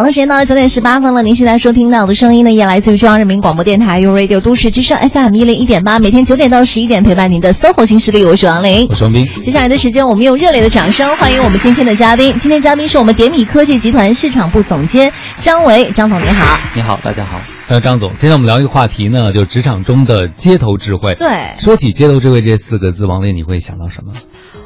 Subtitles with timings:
[0.00, 1.20] 好了，时间到了九点十八分了。
[1.22, 9.26] 您现在收听到的声音呢，也来自于中央人民广播电台 u Radio 都市之声 FM 一零一点八，每天九点到十一点陪伴您的 SOHO 新势力，我是王琳，我是王斌。
[9.26, 12.34] 接下来的时间，我们用热烈的掌声欢迎我们今天的嘉宾。
[12.38, 16.58] 今天嘉宾是我们点米科技集团市场部总监张维，张总你好。
[16.74, 17.38] 你好，大家好。
[17.68, 21.14] 呃，张总，今天我们聊一个话题呢，就职场中的街头智慧。
[21.16, 24.12] 对，说起街头智慧这四个字，王琳你会想到什么？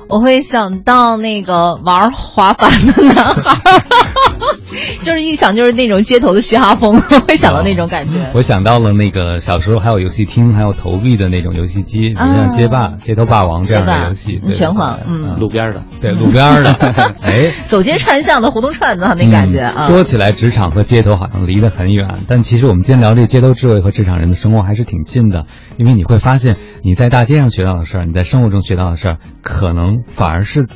[0.08, 3.82] 我会想到那个玩滑板的男孩，
[5.02, 8.30] 就是一想就是那种街头的嘻哈风， 会想到那种感觉。
[8.34, 16.72] 我想到了那个小时候还有游戏厅，还有投币的那种游戏机，比如像街霸、街头霸王这样的游戏，拳皇，嗯，路边的，对，路边的，
[17.22, 19.60] 哎，走街串巷的胡同串子那感觉。
[19.60, 19.86] 啊。
[19.88, 25.46] 说起来，职场和街头好像离得很远，但其实我们今天聊这街头智慧和职场人的生活还是挺近的，
[25.76, 30.68] 因为你会发现你在大街上学到的事儿，你在生活中学到的事儿，可能反而是。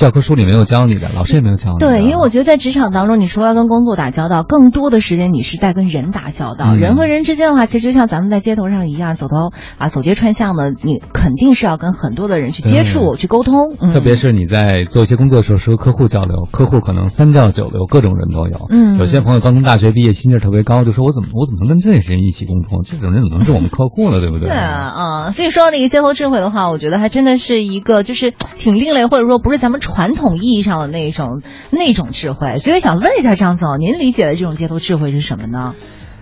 [0.00, 1.78] 教科书里没有教你的，老师也没有教你。
[1.78, 6.74] 对，因为我觉得在职场当中，你除了跟工作打交道，更多的时间你是在跟人打交道。
[6.74, 13.76] 人和人之间的话，其实就像咱们在街头上一样，走到啊走街串巷的，你肯定是要跟很多的人去接触、去沟通。
[13.92, 18.68] 特别是你在做一些工作的时候，是和客户交流，客户可能三教九流，各种人都有。
[18.70, 22.80] 嗯，有些朋友刚从大学毕业，心气儿特别高，就说我怎么我怎么能跟这些人一起工作？
[22.82, 24.20] 这种人怎么能是我们客户呢？
[24.20, 24.48] 对不对？
[24.48, 30.70] 对啊，啊，所以说那个街头智慧的话，我觉得还真的是一个就是挺另类，或者说不是咱们传统意义上。
[30.80, 35.74] 的那种那种智慧，所以想问一下张总，您理解的这种街头智慧是什么呢？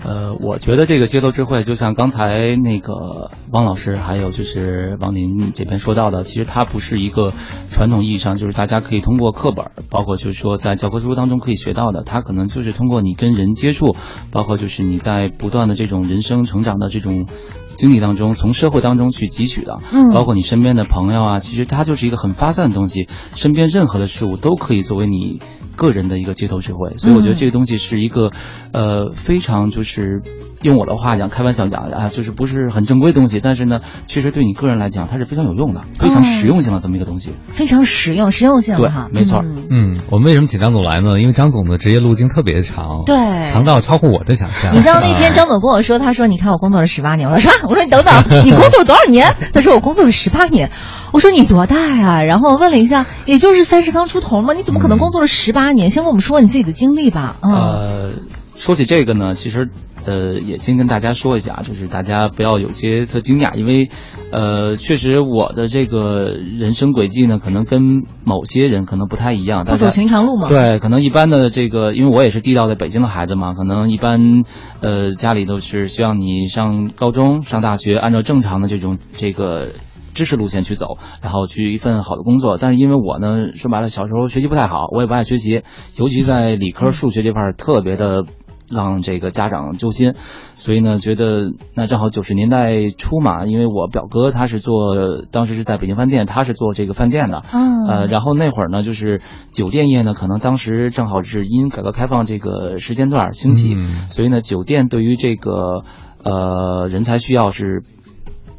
[0.02, 7.34] 呃，我觉得这个街头智慧，就像刚才那个汪老师，还有就是王林这边说到的，其实它不是一个
[7.70, 13.94] 传统意义上，就是大家可以通过课本，包括就是说在教科书当中可以学到的，它可能就是通过你跟人接触，
[14.32, 17.26] 包括就是你在不断的这种人生成长的这种。
[17.78, 23.06] 经历当中，从社会当中去汲取的，嗯，包括你身边的朋友啊，其实它就是一个很发散的东西。
[23.36, 25.40] 身边任何的事物都可以作为你
[25.78, 28.32] 个人的一个街头智慧，所以我觉得这个东西是一个，
[28.72, 30.20] 呃，非常就是
[30.60, 37.30] 用我的话讲，开玩笑讲啊，就是不是很正规的东西，但是呢，确实对你个人来讲，它是非常有用的，非常实用性的这么一个东西。
[37.52, 39.44] 非常实用，实用性对，没错。
[39.70, 41.20] 嗯，我们为什么请张总来呢？
[41.20, 43.16] 因为张总的职业路径特别长，对，
[43.52, 44.74] 长到超乎我的想象。
[44.74, 49.36] 你知道那天张总跟我说，他说：“你看我工作了十八年。”我说：“啥？”我说你等等，你工作了多少年？
[49.52, 50.70] 他说我工作了十八年。
[51.12, 52.22] 我说你多大呀？
[52.22, 54.52] 然后问了一下，也就是三十刚出头嘛。
[54.52, 55.90] 你怎么可能工作了十八年？
[55.90, 57.36] 先跟我们说你自己的经历吧。
[57.42, 58.12] 呃，
[58.54, 59.70] 说起这个呢，其实
[60.04, 63.88] 呃也先跟大家说一下，就是大家不要有些特惊讶，因为
[64.30, 67.80] 呃确实我的这个人生轨迹呢，可能跟
[68.24, 69.64] 某些人可能不太一样。
[69.64, 70.48] 不走寻常路嘛。
[70.48, 74.20] 对，可能一般的这个，因为我也是地道的北京的孩子嘛，可能一般
[74.80, 79.72] 呃家里都是希望你上高中、上大学，按照正常的这种这个。
[80.18, 82.58] 知识路线去走，然后去一份好的工作。
[82.60, 85.62] 但是因为我呢，说白了，小时候学习不太好，我也不爱学习，
[85.96, 88.24] 尤其在理科数学这块特别的
[88.68, 90.14] 让这个家长揪心。
[90.56, 94.96] 所以呢，觉得那正好九十年代初嘛，因为我表哥他是做，
[95.30, 97.44] 当时是在北京饭店，他是做这个饭店的。
[97.52, 97.86] 嗯。
[97.86, 103.76] 呃，然后那会儿呢，就是酒店业呢，可能当时正好是因改革开放这个时间段兴起，
[104.10, 105.84] 所以呢，酒店对于这个
[106.24, 107.84] 呃人才需要是。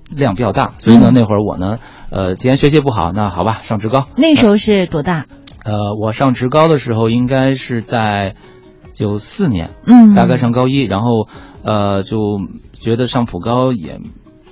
[0.10, 4.08] 量比较大，所以呢，那会儿我呢，呃，既然学习不好，那好吧，上职高。
[4.16, 5.26] 那时候是多大？
[5.64, 8.36] 呃，我上职高的时候应该是在
[8.94, 11.28] 九四年，嗯，大概上高一，然后
[11.64, 12.40] 呃，就
[12.74, 14.00] 觉得上普高也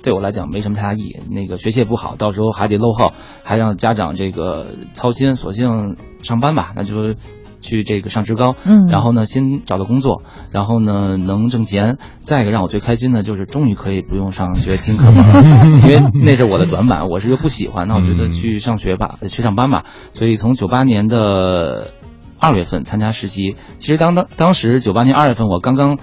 [0.02, 7.14] 对我来讲没什么太大意义，那个学习也不好，到时候还得落后，还让家长这个操心，索性上班吧，那就。
[7.60, 11.98] 去这个上职高，嗯，然后呢，先找到工作，然后呢，能挣钱。
[12.20, 15.42] 再一个让我最开心的就是，终于可以不用上学听课了，
[15.82, 17.88] 因为那是我的短板，我是又不喜欢。
[17.88, 19.84] 那我觉得去上学吧，去上班吧。
[20.12, 21.92] 所以从九八年的
[22.38, 25.98] 二月份参加实习，其实当当当时九八年二月份我刚刚。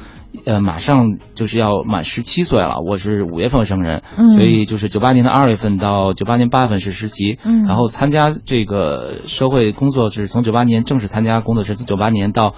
[0.46, 4.04] 呃，马上就是要满十七岁了，我是五月份生人，
[4.36, 12.54] 所以就是九八年的二月份到九八年八月份是实习，然后参加这个社会工作是从九八年正式参加工作是九八年到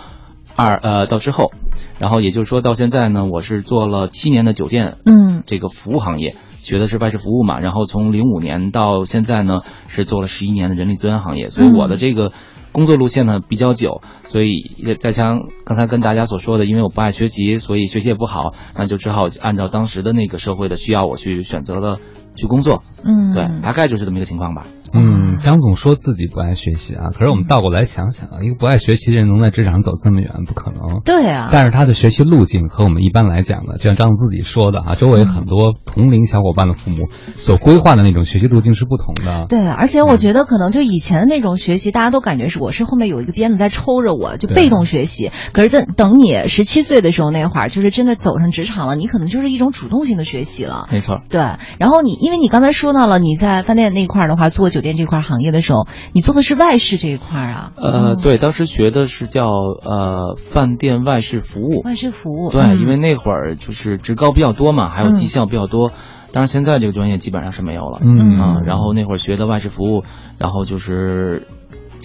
[0.55, 1.51] 二呃到之后，
[2.00, 12.31] 然后也就是说到现在呢，我是做了七年的酒店，嗯，这个服务行业学的是外事服务嘛，然后从零五年到现在呢是做了十一年的人力资源行业，所以我的这个。
[12.77, 14.62] 工作路线呢比较久，所以
[15.00, 22.00] 再像刚才跟大家所说的，因为我不爱学习，所以学习也不好，那就只好按照当时的那个社会的需要，我去选择了
[22.35, 22.83] 去工作。
[23.03, 24.68] 嗯，对，大概就是这么一个情况吧。
[24.94, 31.01] 嗯，嗯，张总说自己不爱学习啊，可是我们倒过来想想啊，一个不爱学习的人能在职场上走这么远，不可能。
[31.04, 31.50] 对啊。
[31.51, 39.45] 但是他的学习路径和我们一般来讲的，就像张总自己说的啊，周围很多同龄小伙伴的父母所规划的那种学习路径是不同的。
[39.50, 45.31] 对，而且我觉得可能就以前的那种学习，大家都感觉是我是后面有一个鞭子在抽着我，就被动学习。
[45.54, 50.88] 可是在等你十七岁的时候那会儿，就是真的走上职场了，你可能就是一种主动性的学习了。
[50.92, 51.22] 没错。
[51.30, 51.40] 对，
[51.80, 57.71] 然后你因为你刚才说到了你在饭店那块儿的话，做酒店这块行业的时候，你做的是外事这一块啊？
[57.75, 61.81] 呃，对，当时学的是叫呃饭店外事服务。
[61.83, 62.50] 外事服务。
[62.50, 65.91] 对，因为那会儿就是职高比较多嘛，还有技校比较多。
[66.33, 68.00] 当然现在这个专业基本上是没有了。
[68.03, 70.03] 嗯啊，然后那会儿学的外事服务，
[70.38, 71.47] 然后就是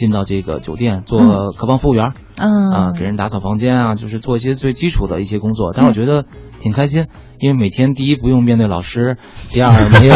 [0.03, 2.13] 进到这个酒店做客房服务员。
[2.37, 5.73] 嗯啊，给人打扫房间啊，就是做一些最基础的一些工作。
[5.73, 6.25] 但是我觉得
[6.61, 7.07] 挺开心，
[7.39, 9.17] 因为每天第一不用面对老师，
[9.51, 10.15] 第二 没有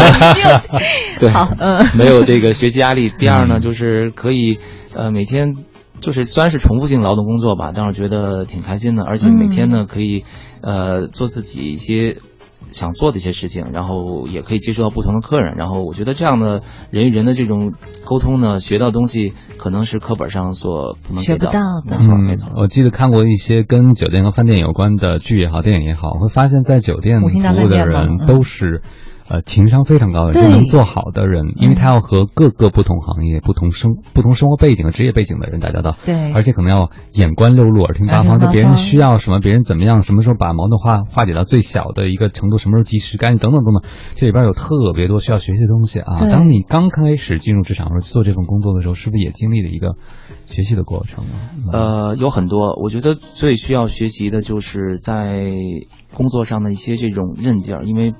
[1.19, 3.09] 对，嗯，没有这个学习压力。
[3.09, 4.59] 第二呢，就是可以
[4.93, 5.55] 呃每天
[6.01, 10.25] 就是虽然是重复性劳动工作吧，但是我觉得挺开心的，而且每天呢可以
[10.61, 12.17] 呃做自己一些。
[12.71, 16.61] 想做的一些事情，然后也可以接触到不同的客人，然后我觉得这样的
[16.91, 17.73] 人与人的这种
[18.05, 21.91] 沟通呢，学到东西可能是课本上所不能学不到的。
[21.91, 22.51] 没错，没错。
[22.55, 28.81] 我记得看过一些跟酒店和饭店有关的剧也好，电影也好，会发现，在酒店服务的人都是。
[29.29, 43.83] 呃，情商非常高的人，能做好的人，因为他要和各个不同行业、不同生、不同生活背景和职业背景的人打交道，对，而且可能要眼观六路，耳听八方，就别人需要什么，别人怎么样，什么时候把矛盾化化解到最小的一个程度，什么时候及时干预，等等等等，
[44.15, 46.19] 这里边有特别多需要学习的东西啊。
[46.31, 49.95] 当你刚开始进入职场或者做这份工作的时候，是不是也经历了一个
[50.45, 51.33] 学习的过程呢？
[51.73, 55.51] 呃，有很多，我觉得最需要学习的就是在
[56.13, 58.13] 工作上的一些这种韧劲儿，因为。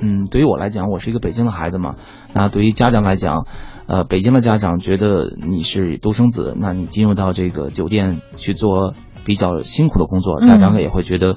[0.00, 1.94] 嗯，对于我来讲，我是一个北京的孩子嘛。
[2.34, 3.46] 那对于家长来讲，
[3.86, 8.92] 呃，北京的家长觉得你是独生子，那你进入到这个酒店去做
[9.24, 11.36] 比较辛苦的工作，家长也会觉得，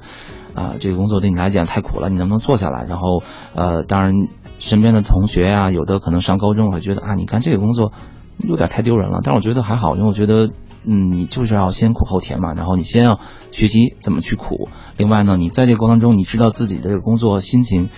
[0.55, 2.83] 啊，这个工作对你来讲太苦了，你能不能做下来？
[2.85, 3.21] 然后，
[3.53, 4.11] 呃，当然，
[4.57, 7.91] 身边的同学呀，有的可能上高中会觉得啊，你干这个工作
[8.39, 9.19] 有点太丢人了。
[9.23, 10.49] 但是我觉得还好，因为我觉得，
[10.85, 12.53] 嗯，你就是要先苦后甜嘛。
[12.53, 13.19] 然后你先要
[13.51, 14.69] 学习怎么去苦。
[14.97, 17.89] 另外呢，你在这个过程中，你知道自己的这个工作心情。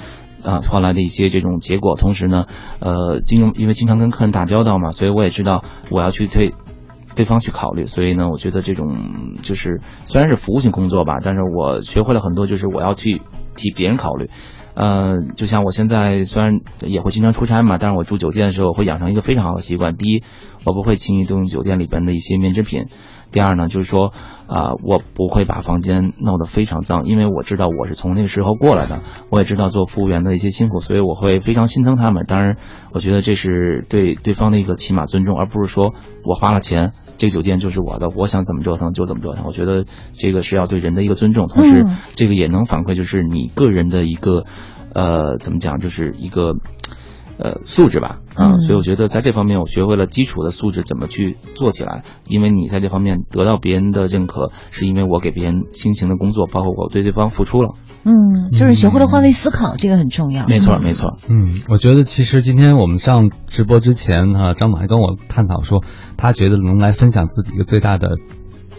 [0.42, 2.46] 啊，换来的一些这种结果，同时呢，
[2.80, 6.56] 呃，金融因为经常跟客人打交道嘛，所以我也知道我要去对
[7.14, 13.22] 对方去考虑，所以呢，我觉得这种就是虽然是服务性工作吧，但是我学会了很多，就是我要去
[13.58, 14.30] 替别人考虑。
[14.80, 20.24] 呃，就像我现在虽然也会经常出差嘛，但是我住酒店的时候会养成一个非常好的习惯，第一，
[20.64, 22.86] 我不会轻易动用酒店里边的一些棉制品。
[23.30, 24.14] 第二呢，就是说，
[24.48, 32.24] 啊，我不会把房间弄得非常脏，因为我知道我是从那个时候过来的，我也知道做服务员的一些辛苦，所以我会非常心疼他们。
[32.26, 32.56] 当然，
[32.94, 35.94] 我觉得这是对对方的一个起码尊重，而不是说
[36.24, 39.46] 我花了钱，这个酒店就是我的，我想怎么折腾就怎么折腾。
[39.46, 41.86] 我觉得这个是要对人的一个尊重，同时
[42.16, 44.46] 这个也能反馈就是你个人的一个，
[44.94, 46.56] 呃，怎么讲，就是一个。
[47.42, 52.04] 呃，素质吧，啊，所以我觉得在这方面我学会了基础的素质，怎么去做起来。
[52.28, 57.76] 因为你在这方面得到别人的认可，是因为我给别人辛勤的工作，包括我对对方付出了。
[58.04, 60.48] 嗯，就是学会了换位思考，这个很重要。
[60.48, 61.18] 没错，没错。
[61.30, 65.82] 嗯，我觉得其实今天我们上直播之前哈，张总还跟我探讨说，
[66.18, 68.18] 他觉得能来分享自己一个最大的。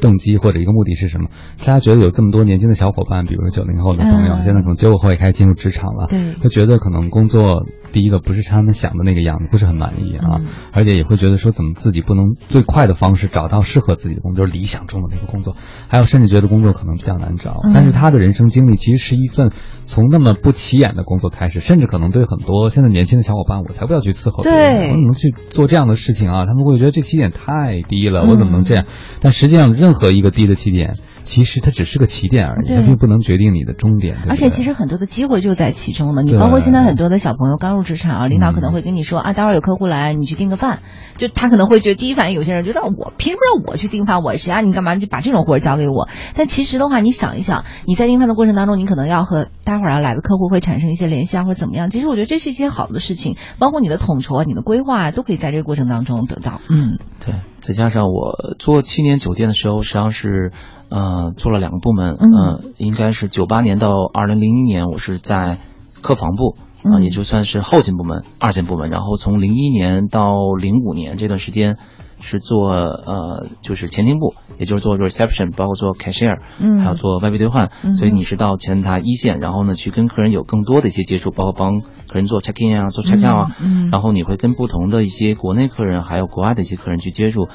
[0.01, 1.29] 动机或者一个目的是什么？
[1.59, 10.41] 大家觉得有这么多年轻的小伙伴，比如说九零后的朋友，现在可能九五后也开始进入职场了，对，他觉得可能工作第一个不是他们想的那个样子，不是很满意啊，
[10.73, 15.57] 而且也会觉得说怎么自己不能最快的方式找到适合自己的工作，就是理想中的那个工作，
[15.89, 17.57] 还有甚至觉得工作可能比较难找。
[17.75, 19.51] 但是他的人生经历其实是一份
[19.85, 26.47] 从那么不起眼的工作开始，甚至可能对很多现在年轻的小伙伴，我才不要去伺候别人，我怎么能去做这样的事情啊？
[26.47, 28.85] 他们会觉得这起点太低了，我怎么能这样？
[29.21, 30.97] 但实际上任何一个低的起点，
[31.31, 34.17] 其实它只是个起点而已，它并不能决定你的终点。
[34.29, 36.25] 而且其实很多的机会就在其中呢。
[36.25, 40.81] 你包括现在很多的小朋友刚入职场啊，领导可能会跟你说啊，待会儿有客户来，你去订个饭。
[41.19, 44.23] 就他可能会觉得第一反应，有些人觉得我凭什么让我去订饭？
[44.23, 44.61] 我谁啊？
[44.61, 46.09] 你干嘛就把这种活交给我？
[46.35, 51.91] 但其实的话，你想一想，你在订饭的过程当中，你可能要和待会儿要来的客户会产生一些联系啊，或者怎么样？
[51.91, 56.61] 其实我觉得这是一些好的事情，包括你的统筹啊、你的规划啊，都可以在这个过程当中得到。
[56.69, 57.35] 嗯，对。
[57.61, 60.53] 再加上我做七年酒店的时候，实际上是
[60.91, 65.59] 呃做了两个部门，嗯，应该是九八年到二零零一年，我是在
[66.03, 68.91] 客房部啊，也就算是后勤部门、二线部门。
[68.91, 71.79] 然后从零一年到零五年这段时间。
[72.23, 87.49] 是做呃，就是前厅部，也就是做 reception，包括做 cashier，嗯，还有做外币兑换，所以你是到前台一线，然后呢，去跟客人有更多的一些接触，包括帮客人做 check in 啊，做 check out 啊，嗯，然后你会跟不同的一些国内客人，还有国外的一些客人去接触，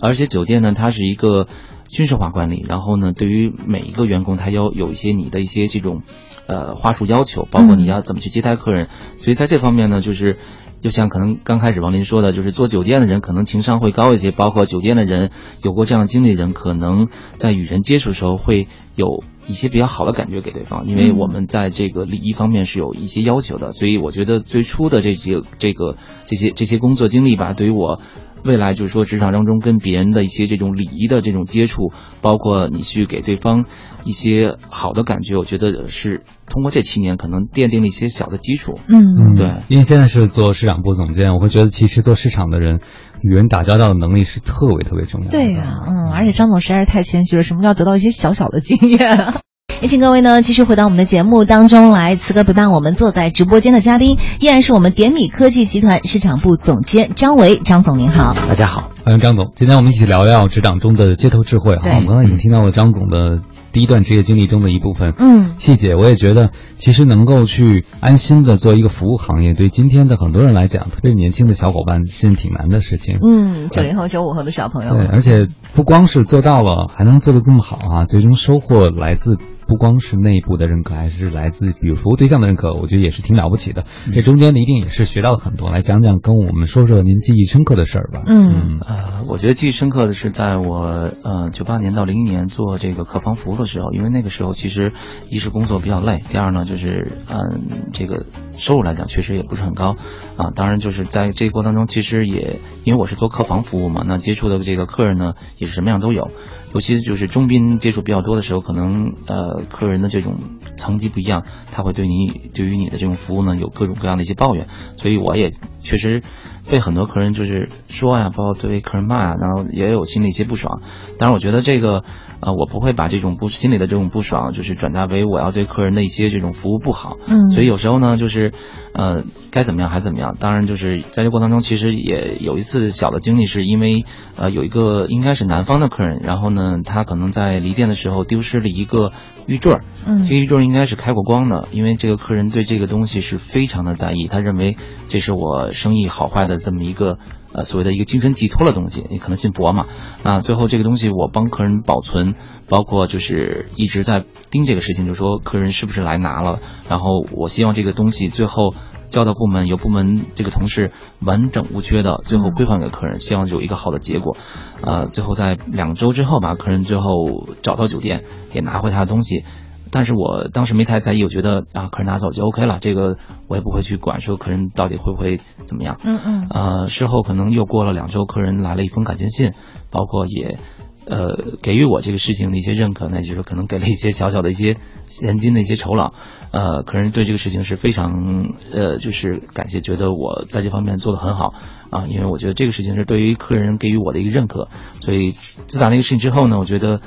[0.00, 1.48] 而且酒店呢，它是一个
[1.92, 6.02] 军事化管理，然后呢，对于每一个员工，他要有一些你的一些这种
[6.46, 10.38] 呃话术要求，包括你要怎么去接待客人，所以在这方面呢，就是。
[10.82, 15.30] 就像可能刚开始王林说的，就是做酒店的人可能情商会高一些，包括酒店的人
[15.62, 17.06] 有过这样经历的人，可能
[17.36, 28.00] 在与人接触的时候会有一些比较好的感觉给对方，因为我们在这个礼仪方面是有一些要求的，所以我觉得最初的这些这个这些这些工作经历吧，对于我。
[28.44, 33.66] 未来就是说，职场当中跟别人的一些这种礼仪的这种接触，包括你去给对方
[34.04, 38.72] 一些好的感觉，我觉得是通过这七年可能奠定了一些小的基础。
[38.88, 39.62] 嗯，对。
[39.68, 42.80] 因为现在是做市场部总监，我会觉得其实做市场的人
[43.22, 45.32] 与人打交道的能力是特别特别重要的。
[45.32, 49.34] 对呀，嗯，而且张总实在是太谦虚了，什么叫得到一些小小的经验？
[49.82, 52.14] 也请各位呢继续回到我们的节目当中来。
[52.14, 59.50] 此刻陪伴我们坐在直播间的嘉宾，依然是我们点米科技集团市场部总监张维张总，您好，大家好，欢迎张总。
[59.56, 61.76] 今天我们一起聊聊职场中的街头智慧。
[61.78, 63.40] 好，我们刚才已经听到了张总的
[63.72, 65.96] 第一段职业经历中的一部分，嗯，细节。
[65.96, 73.18] 我也觉得，其实能够去安心的做一个服务行业，对今天的很多人来讲，特别年轻的小伙伴是挺难的事情。
[73.20, 79.38] 嗯，九零后、九五后的小朋友，对，而且不光是做到了，还能做得这么好啊，最终收获来自。
[79.72, 83.86] 不光是内部的认可，还是来自比如服务对象的认可，我觉得也是挺了不起的。
[84.12, 85.70] 这中间呢一定也是学到了很多。
[85.70, 88.22] 来讲讲跟我们说说您记忆深刻的事儿吧。
[88.26, 94.92] 嗯，呃，我觉得记忆深刻的是在我呃九八年到零一年做这个客房服务的时候，因为那个时候其实
[95.30, 99.96] 一是工作比较累，第二呢就是嗯这个收入来讲确实也不是很高
[100.36, 100.50] 啊。
[100.54, 106.30] 当然就是在这一过程当中，其实也因为我是做客房服务嘛，那接触的这个客人呢也是什么样都有。
[106.72, 110.40] 尤其是就是中宾接触比较多的时候，可能呃客人的这种
[110.76, 115.50] 层级不一样，他会对你对于你的这种服务呢有各种各样的一些抱怨，所以我也
[115.82, 116.22] 确实
[116.68, 120.80] 被很多客人就是说呀，包括对客人骂呀，然后也有心里一些不爽。
[121.18, 122.04] 当然，我觉得这个
[122.42, 127.16] 呃我不会把这种不心里的这种不爽，就是转达为我要对客人的一些这种服务不好。
[127.26, 128.52] 嗯，所以有时候呢，就是
[128.92, 130.36] 呃该怎么样还怎么样。
[130.40, 134.04] 当然，就是在这过程中，其实也有一次小的经历，是因为
[134.36, 136.62] 呃有一个应该是南方的客人，然后呢。
[136.62, 139.12] 嗯，他可能在离店的时候丢失了一个
[139.46, 144.76] 玉坠儿，嗯，这个玉坠儿应该是开过光的，因为这个客人对这个东西是非常的在意，他认为
[145.08, 147.18] 这是我生意好坏的这么一个
[147.52, 149.86] 呃所谓的一个精神寄托的东西，你可能信佛嘛，
[150.22, 152.34] 那最后这个东西我帮客人保存，
[152.68, 158.74] 包括就是一直在盯这个事情，就是说客人是不是来拿了，然后我希望这个东西最后。
[159.12, 160.90] 交到部门，由部门这个同事
[161.20, 164.38] 完整无缺的最后归还给客人，希望有一个好的结果。
[164.80, 169.44] 呃，最后在两周之后吧，客人最后找到酒店，也拿回他的东西。
[169.92, 176.00] 但是我当时没太在意，我觉得啊，客人拿走就 OK 了，这个我也不会去管，说客人到底会不会怎么样。
[176.02, 176.46] 嗯嗯。
[176.50, 179.52] 呃，事后可能又过了两周，客人来了一封感谢信，
[179.90, 180.58] 包括也。
[181.04, 184.76] 呃，给予我这个事情的一些认可，那就是可能给了一些小小的一些
[185.08, 186.12] 现金的一些酬劳，
[186.52, 191.54] 呃，客人对这个事情是非常呃，就是感谢，觉得我在这方面做得很好
[191.90, 194.68] 啊，因为我觉得这个事情是对于客人给予我的一个认可，
[195.00, 197.00] 所以自打那个事情之后呢，我觉得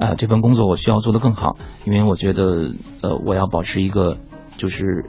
[0.00, 2.70] 啊，这份工作我需要做得更好，因为我觉得
[3.02, 4.16] 呃，我要保持一个
[4.56, 5.04] 就是。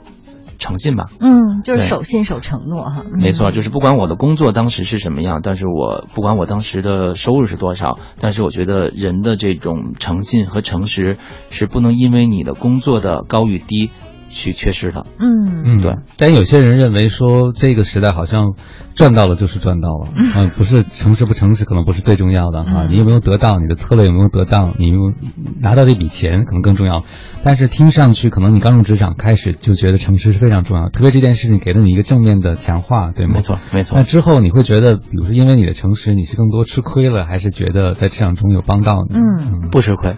[0.58, 3.04] 诚信吧，嗯，就是守信守承诺哈。
[3.18, 11.18] 没错，就是不管我的工作当时是什么样，但是我不管我当时的收入是多少，但是我觉得人的这种诚信和诚实
[11.50, 13.90] 是不能因为你的工作的高与低。
[14.32, 15.94] 去缺失的，嗯嗯，对。
[16.16, 18.54] 但有些人认为说，这个时代好像
[18.94, 25.12] 赚到了就是赚到了，啊，不是诚实不诚实可能不是最重要的啊，你有没有得到，你的策略有没有得当，你有
[25.60, 27.04] 拿到这笔钱可能更重要。
[27.44, 33.34] 但是听上去，可能你刚入职场开始就觉得诚实是非常重要，特别这件事情给了你一个正面的强化，对吗？
[33.34, 33.98] 没错，没错。
[33.98, 39.16] 那之后你会觉得，比如说因为你的诚实，你是更多吃亏了，还是觉得在职场中有帮到你？
[39.16, 40.16] 嗯，不吃亏。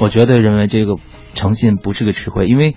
[0.00, 0.96] 我绝对认为这个
[1.34, 2.74] 诚信不是个吃亏，因为。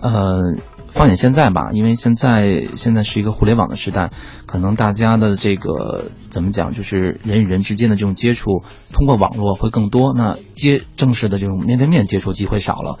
[0.00, 0.56] 呃，
[0.90, 4.10] 放眼现在吧，因为现在现在是一个互联网的时代，
[4.46, 8.62] 可能大家的这个怎么讲，就是人与人之间的这种接触，
[8.92, 12.98] 通过网络会更多，那接正式的这种面对面接触机会少了，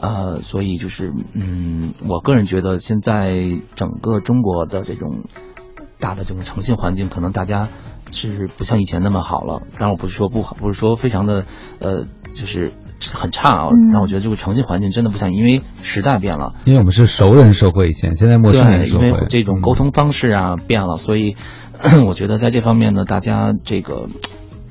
[0.00, 3.34] 呃，所以就是嗯，我个人觉得现在
[3.74, 5.24] 整个中国的这种
[5.98, 7.68] 大的这种诚信环境，可能大家
[8.12, 9.62] 是不像以前那么好了。
[9.78, 11.44] 当然，我不是说不好，不是说非常的
[11.80, 12.72] 呃，就是
[13.12, 13.68] 很差啊。
[13.92, 21.36] 但我觉得这个诚信环境真的不像，因为时代变了，因为我们是熟人社会以前，现在陌生人社会，因为这种沟通方式啊变了，所以
[22.06, 24.08] 我觉得在这方面呢，大家这个。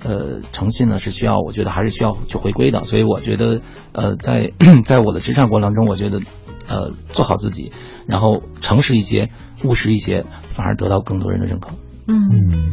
[0.06, 2.84] 呃，诚信呢是需要，我觉得还是需要去回归的。
[2.84, 3.62] 所以我觉得，
[3.94, 4.52] 呃，在
[4.84, 6.20] 在我的职场过程当中，我觉得，
[6.68, 7.72] 呃，做好自己，
[8.06, 9.30] 然后诚实一些、
[9.64, 11.70] 务实一些，反而得到更多人的认可。
[12.08, 12.72] 嗯，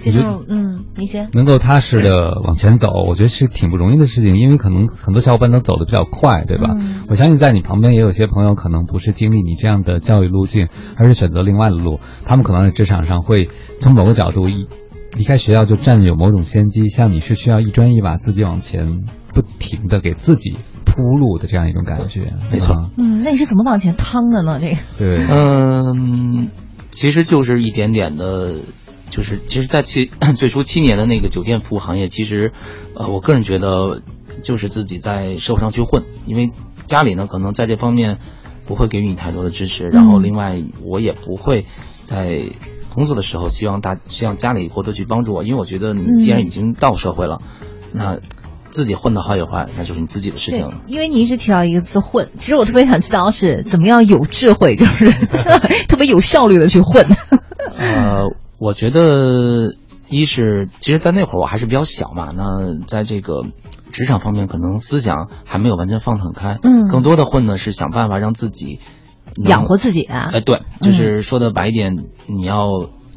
[0.00, 6.76] 其实，嗯，你先能够踏实的往前走，我觉得是挺不容易的事情，因为可能很多小伙伴都走的比较快，对吧？
[7.08, 13.48] 我相信在你旁边也有些朋友可能不是经历你这样的教育路径，而是选择另外的路，他们可能在职场上会
[13.80, 14.66] 从某个角度一。
[15.14, 22.90] 离开学校就占有某种先机，像你是需要一砖一瓦自己往前不停的给自己铺路的这样一种感觉，没错。
[22.96, 24.58] 嗯，那你是怎么往前趟的呢？
[24.58, 26.48] 这个对，嗯，
[26.92, 28.60] 其实就是一点点的，
[29.08, 32.52] 就是其实，在七 最初七年的那个酒店服务行业，其实，
[32.94, 34.02] 呃，我个人觉得
[34.44, 36.52] 就是自己在社会上去混，因为
[36.86, 38.18] 家里呢可能在这方面
[38.68, 41.66] 不会给予你太多的支持，然后另外我也不会
[42.04, 42.52] 在。
[42.94, 47.40] 工作的时候，希望大希望家里过多去帮助我，因为我觉得你既然已经到社会了，
[47.90, 48.20] 那
[48.72, 50.72] 自己混的好与坏，那就是你自己的事情了。
[50.88, 55.10] 因为你一直提到一个字“混”，其实我特别想知道是怎么样有智慧，就是
[55.88, 57.06] 特别有效率的去混。
[57.78, 58.24] 呃，
[58.58, 59.74] 我觉得
[60.08, 63.44] 一是，其实，在那会儿我还是比较小嘛，那在这个
[63.92, 66.58] 职场方面，可能思想还没有完全放得很开。
[66.62, 68.80] 嗯，更多的混呢是想办法让自己。
[69.46, 70.28] 养活自己啊！
[70.30, 72.66] 哎，对，就是说的白一点，你要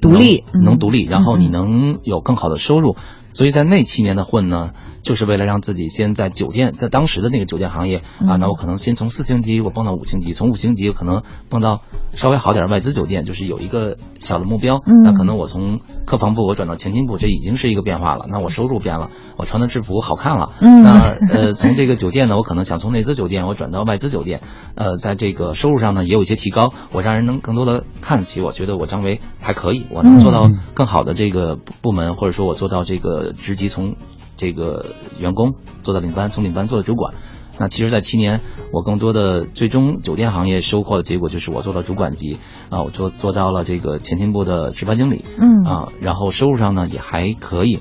[0.02, 2.96] 独立，能独立，然后你能有更好的收入。
[3.36, 4.72] 所以在那七年的混呢。
[5.06, 11.82] 就是为了让自己先在酒店，在当时的那个酒店行业啊，那我可能先从四星级我蹦到五星级，从五星级可能蹦到
[12.15, 14.82] 稍微好点外资酒店，就是有一个小的目标。
[15.04, 15.77] 那可能我从
[16.08, 18.25] 客房部我转到前厅部，这已经是一个变化了。
[18.27, 20.54] 那我收入变了，我穿的制服好看了。
[20.60, 24.42] 那呃，从这个酒店呢，我可能想从内资酒店我转到外资酒店，
[24.74, 28.42] 呃，在这个收入上呢也有一些提高，我让人能更多的看得起。
[28.42, 33.96] 我觉得我张维还可以，我能做到更好的这个部门，或者说我做到这个职级从。
[34.38, 37.13] 这个员工做到领班，从领班做到主管，
[37.58, 38.41] 那其实，在七年，
[38.74, 42.38] 我更多的最终酒店行业收获的结果就是我做到主管级
[42.70, 47.79] 啊，我做做到了这个前厅部的值班经理，嗯啊，然后收入上呢也还可以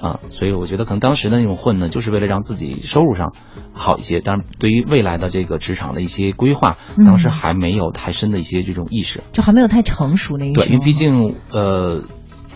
[0.00, 3.34] 啊，所以我觉得可能当时的那种混呢，就是为了让自己收入上
[3.74, 12.04] 好一些，当然对于未来的这个职场的一些规划，当时还没有太深的一些这种意识，就还没有太成熟那一对，因为毕竟呃。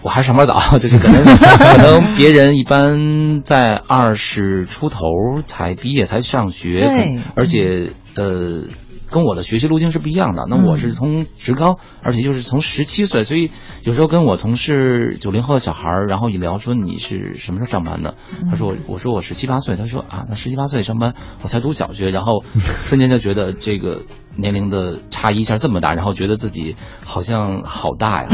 [0.05, 5.01] 我还是上班早，就是可能 可能别人一般在二十出头
[5.47, 8.69] 才毕业才上学，而且呃。
[9.11, 13.53] 跟我的学习路径是不一样的，那我是从职高，而且就是从十七岁，所以
[13.85, 18.17] 有时候跟我同事九零后的小孩儿，然后一聊说你是什么时候上班的，
[18.51, 22.43] 他说我我说我十七八岁，他说啊那十七八岁上班我才读小学，然后
[22.83, 24.03] 瞬间就觉得这个
[24.37, 28.31] 年龄的差异一下这么大，然后觉得自己好像好大呀。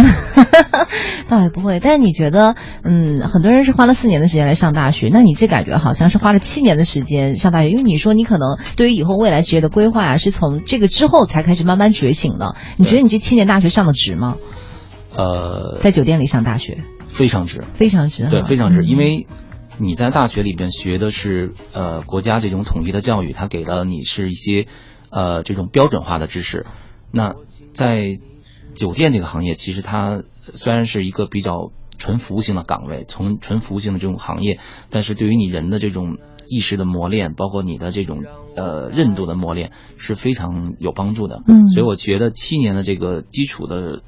[1.29, 10.61] 倒也不会，但是你觉得嗯很多人是花了四年的时间来上大学，那你这感觉好像是花了七年的时间上大学，因为你说你可能对于以后未来职业的规划啊是从。
[10.67, 14.37] 这个之后才开始慢慢觉醒的，你觉得你这七年大学上的值吗？
[15.17, 19.27] 呃，在酒店里上大学非常值，非常值，对，非常值，因为
[19.79, 24.67] 你在大学里边学的是呃国家这种统一的教育，它给了你是一些
[25.11, 26.65] 呃这种标准化的知识。
[27.13, 27.35] 那
[27.73, 28.13] 在
[28.75, 34.59] 酒店这个行业，其实它虽然是一个比较纯服务性的岗位，从纯服务性的这种行业，
[34.91, 36.19] 但是对于你人的这种。
[36.53, 38.25] 意识的磨练，包括你的这种
[38.57, 41.45] 呃韧度的磨练是非常有帮助的。
[41.47, 44.03] 嗯，所以我觉得七年的这个基础的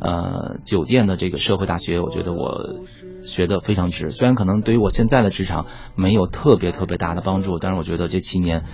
[0.00, 2.84] 呃酒店的这个社会大学，我觉得我
[3.22, 4.10] 学的非常值。
[4.10, 8.64] 虽然可能对于我现在的职场没有特别特别大的帮助，但是我觉得这七年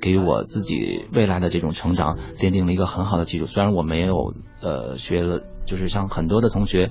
[0.00, 3.46] 给予我自己未来的这种成长奠定了一个很好的基础。
[3.46, 5.42] 虽然我没有呃学了。
[5.64, 6.90] 就是像很多的同学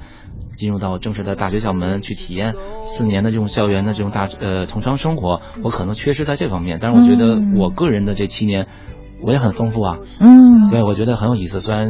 [0.58, 6.80] 进入到正式的大学校门去体验四年的这种校园的这种大呃同窗生活，我可能缺失在这方面。
[6.82, 8.66] 但是我觉得我个人的这七年
[9.22, 9.98] 我也很丰富啊。
[10.20, 11.62] 嗯，对，我觉得很有意思。
[11.62, 11.88] 虽然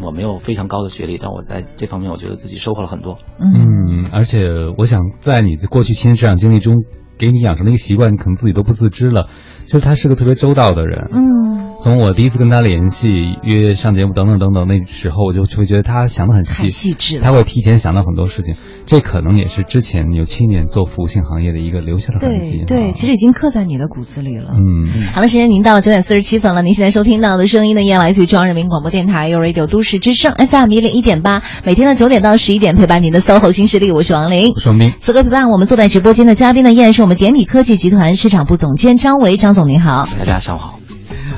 [0.00, 3.18] 我没有非常高的学历，但我在这方面我觉得自己收获了很多。
[3.38, 4.38] 嗯，而且
[4.78, 6.84] 我想在你的过去七年职场经历中，
[7.18, 9.28] 给你养成了一个习惯，你可能自己都不自知了，
[9.66, 11.08] 就是他是个特别周到的人。
[11.12, 11.42] 嗯。
[11.82, 18.54] 从我第一次跟他联系、约上节目等等等等那时候，我就会觉得他想的很细，细致，他会提前想到很多事情。
[18.86, 22.64] 这可能也是之前有七年做服务性行业的一个留下的痕迹。
[22.68, 24.52] 对对，其实已经刻在你的骨子里了。
[24.54, 26.62] 嗯，好的，时间您到了九点四十七分了。
[26.62, 34.92] 您现在收听到的声音呢，依然来自于中央人民广播电台 u Radio 都市之声 FM 一零一点八，每天的九点到十一点陪伴您的 SOHO 新势力，我是王琳，我是王斌。
[34.98, 40.06] 此刻陪伴我们坐在直播间的嘉宾呢，依然是我们点米科技集团市场部总监张维，张总您好。
[40.18, 40.78] 大家上午好。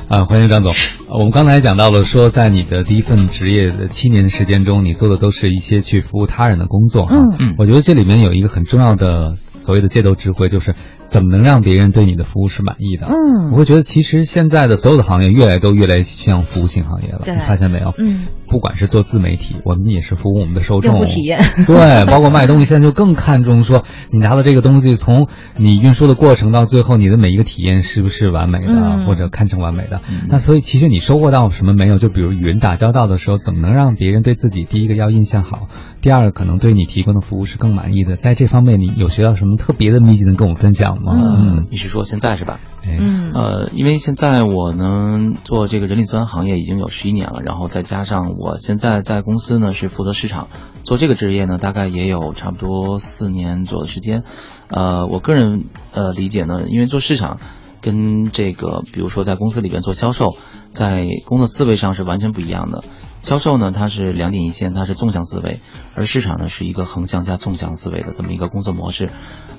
[0.07, 0.71] 啊，欢迎张总。
[1.09, 7.07] 我们刚才讲到了，说在你的第一份职业的七年的时间中，你做的都是一些去服务他人的工作。
[7.09, 10.75] 嗯嗯，我觉得这里面有一个很重要的所谓的街头智慧，就是
[11.09, 13.07] 怎么能让别人对你的服务是满意的。
[13.07, 17.21] 嗯，我会觉得其实现在的所有的行业越来都越来像服务性行业了。
[17.25, 17.93] 对，你发现没有？
[17.97, 20.91] 嗯，不管是做自媒体，我们也是服务我们的受众。
[20.91, 21.39] 用户体验。
[21.67, 25.27] 对，包括卖东西，现在就更看重说你拿到这个东西，从
[25.57, 30.01] 你运输的过程到最后，你的每一个体验是不是完美的，嗯、或者堪称完美的。
[30.29, 31.97] 那所以其实你收获到什么没有？
[31.97, 35.67] 就比如与人打交道的时候，怎么能让别人对自己第一个要印象好，
[36.01, 38.15] 第二个可能对你提供的服务是更满意的？
[38.15, 41.13] 在这方面，你有学到什么特别的秘籍能跟我们分享吗？
[41.15, 42.59] 嗯，你是说现在是吧？
[42.87, 50.47] 嗯，呃，因为现在我呢做这个人力资源行业已经有十一年了，然后再加上我现在在公司呢是负责市场，
[50.83, 54.23] 做这个职业呢大概也有差不多四年左右的时间。
[54.67, 57.39] 呃，我个人呃理解呢，因为做市场
[57.81, 60.35] 跟这个比如说在公司里边做销售，
[60.73, 62.83] 在工作思维上是完全不一样的。
[63.21, 65.59] 销售呢，它是两点一线，它是纵向思维；
[65.95, 69.09] 而市场呢，是一个横向加纵向思维的这么一个工作模式。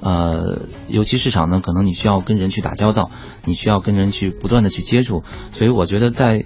[0.00, 3.10] 呃，尤其市场呢，可能你需要跟人去打交道，
[3.44, 5.24] 你需要跟人去不断的去接触。
[5.52, 6.44] 所以我觉得在，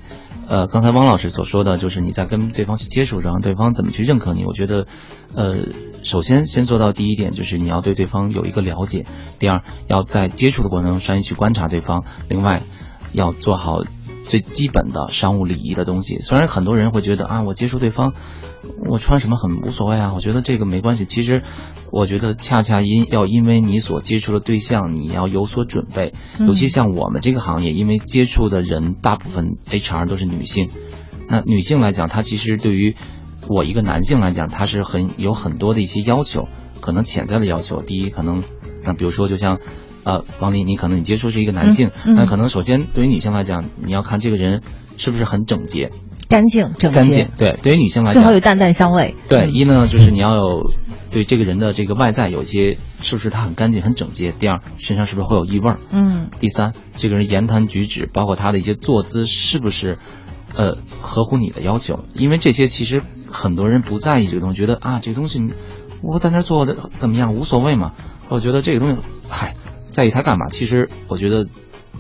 [0.48, 4.46] 呃，刚才汪老师所说的就是你在跟对方去接触，然后对方怎么去认可你。
[4.46, 4.86] 我觉得，
[5.34, 5.58] 呃，
[6.02, 9.04] 首先先做到第一点就是你要对对方有一个了解，
[9.38, 12.62] 第二要在接触的过程中善于去观察对方，另外
[13.12, 13.82] 要做好。
[14.24, 18.12] 最基本的商务礼仪的东西，虽然很多人会觉得啊，我接触对方，
[18.86, 21.04] 我穿什么很无所谓啊，我觉得这个没关系。
[21.04, 21.42] 其实，
[21.90, 26.14] 我觉得恰恰因要因为你所接触的对象，你要有所准备。
[26.40, 30.70] 尤其像我们这个行业，因为接触的人大部分 HR 都是女性，
[31.28, 32.94] 那女性来讲，她其实对于
[33.48, 36.46] 我一个男性来讲，她是很有很多的一些要求，
[36.80, 37.82] 可能潜在的要求。
[37.82, 38.44] 第一，可能
[38.84, 39.58] 那比如说就像。
[40.02, 44.62] 呃，王丽，你可能你接触是一个男性，那可能首先对于女性来讲，你要看这个人
[44.96, 45.90] 是不是很整洁、
[46.28, 46.98] 干净、整洁。
[46.98, 49.14] 干净，对，对于女性来讲，最好有淡淡香味。
[49.28, 50.72] 对，一呢就是你要有
[51.12, 54.32] 对这个人的这个外在有些是不是他很干净、很整洁。
[54.32, 55.74] 第二，身上是不是会有异味？
[55.92, 56.30] 嗯。
[56.38, 59.98] 第三，这个人言谈举止，包括他的一些坐姿，是不是
[60.54, 62.04] 呃合乎你的要求？
[62.14, 65.42] 因为这些其实很多人不在意这个东西，觉得啊这个东西
[66.02, 67.92] 我在那做的怎么样无所谓嘛。
[68.30, 69.56] 我觉得这个东西，嗨。
[69.90, 70.48] 在意他干嘛？
[70.48, 71.46] 其实我觉得，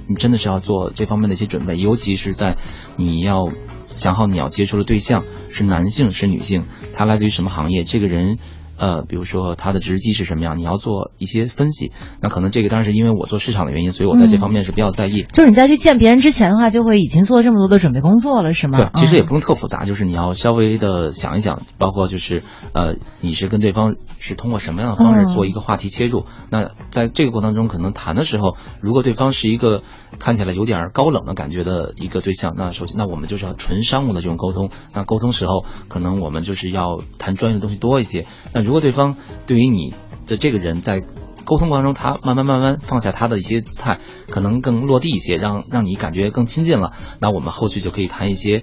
[0.08, 2.56] 你真的是要做这方面的一些准备，尤其是在
[2.96, 3.48] 你要
[3.94, 8.38] 想好你要接触的对象是男性是女性，他来自于什么行业，这个人。
[8.80, 11.92] 呃，比如说他的职级是什么样，你要做一些分析。
[12.22, 15.26] 那可能这个当然是因为我做市场的原因，所以我在这方面是比较在意。
[15.30, 18.78] 就是你在去见别人之前的话，就会已经做这么多的准备工作了，是吗？
[18.78, 26.24] 对，其实也不用特复杂，就是你要稍微的想一想，包括就是呃，你是跟对方是通过什么样的方式做一个话题切入。
[26.48, 29.82] 那在这个过程中，可能谈的时候，如果对方是一个
[30.18, 34.70] 看起来有点高冷的感觉的一个对象，那首先那我们就是要纯商务的这种沟通。
[34.94, 38.26] 那沟通时候，可能我们就是要谈专业的东西多一些。
[38.54, 39.16] 那如如果对方
[39.48, 39.94] 对于你
[40.28, 41.02] 的这个人在
[41.44, 46.92] 沟通过程中，他慢慢慢慢放下他的一些姿态，可能更落地一些，让让你感觉更亲近了。
[47.18, 48.62] 那我们后续就可以谈一些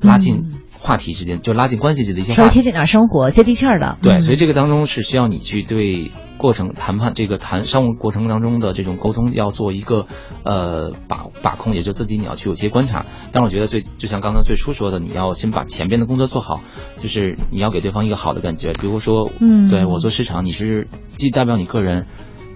[0.00, 3.96] 拉近话题之间，就拉近关系的一些话题，贴近点生活，接地气儿的。
[4.02, 10.06] 对，所以这个当中是需要你去对过程谈判这个谈商务过程当中的这种沟通要做一个
[10.42, 13.06] 呃把把控，也就自己你要去有些观察。
[13.30, 16.60] 但我觉得最就像刚才最初说的，你要先把前边的工作做好，
[17.00, 18.72] 就是你要给对方一个好的感觉。
[18.80, 22.06] 比如说，嗯，对我做市场，你是既代表你个人。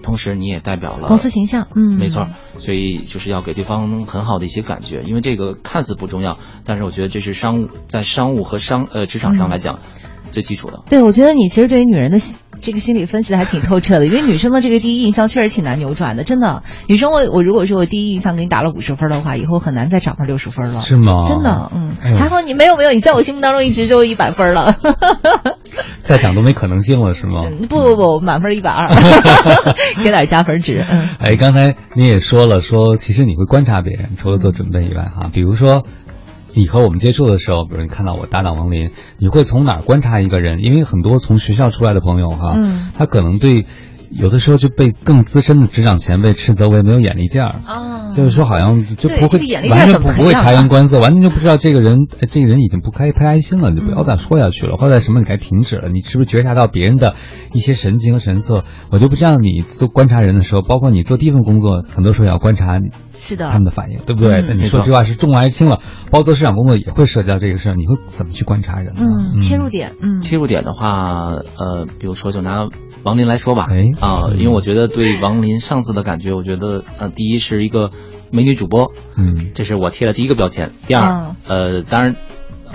[0.07, 9.79] 同时，你也代表了公司形象，嗯，没错，所以就是要给对方很好的一些感觉，因为这个看似不重要，但是我觉得这是商务在商务和商呃职场上来讲
[10.31, 10.81] 最基础的。
[10.89, 12.17] 对，我觉得你其实对于女人的
[12.59, 16.63] 这个心理分析的还挺透彻的，因为女生的这个第一印象确实挺难扭转的，真的。
[16.87, 21.25] 女生我我如果说我第一印象给你打了五十分的话，以后很难再涨到六十分了，是吗？
[21.27, 24.75] 真的，嗯，还好你没有没有，你在我心目当中一直就一百分了。
[26.01, 27.41] 再涨都没可能性了，是吗？
[27.69, 28.87] 不不不，满分一百二，
[30.01, 30.83] 给点加分值。
[31.19, 35.83] 哎，刚才你也说了，说其实你会观察别人，除了做准备以外，哈，比如说
[36.57, 38.89] 你和我们接触的时候，比如你看到我搭档王林，
[39.19, 40.63] 你会从哪儿观察一个人？
[40.63, 43.67] 因为很多从学校出来的朋友，哈，嗯，他可能对
[44.11, 49.39] 有的时候就被更资深的职场前辈斥责为没有眼力见儿啊，就是说好像就不会
[49.69, 57.15] 完全不会察言观色，完全就不知道这个人这个人已经不开不开心了，就不要再说下去了，或者什么你该停止了，你是不是觉察到别人的
[57.53, 58.63] 一些神情和神色？
[58.91, 62.79] 我就不知道你做观察人的时候，包括你做第一份工作，很多时候也要观察
[63.13, 64.41] 是的他们的反应，对不对？
[64.41, 65.79] 那你说这话是重还是轻了？
[66.09, 68.93] 包括做市场工作也会涉及到这个事儿，你会怎么去观察人？
[68.97, 72.67] 嗯，切入点，嗯，切入点的话，呃，比如说就拿。
[73.03, 73.67] 王林来说吧，
[74.01, 77.91] 啊，因为我觉得对王林上次的感觉，我觉得呃，第一是一个
[78.31, 80.71] 美女主播，嗯，这是我贴的第一个标签。
[80.87, 82.15] 第二，呃，当然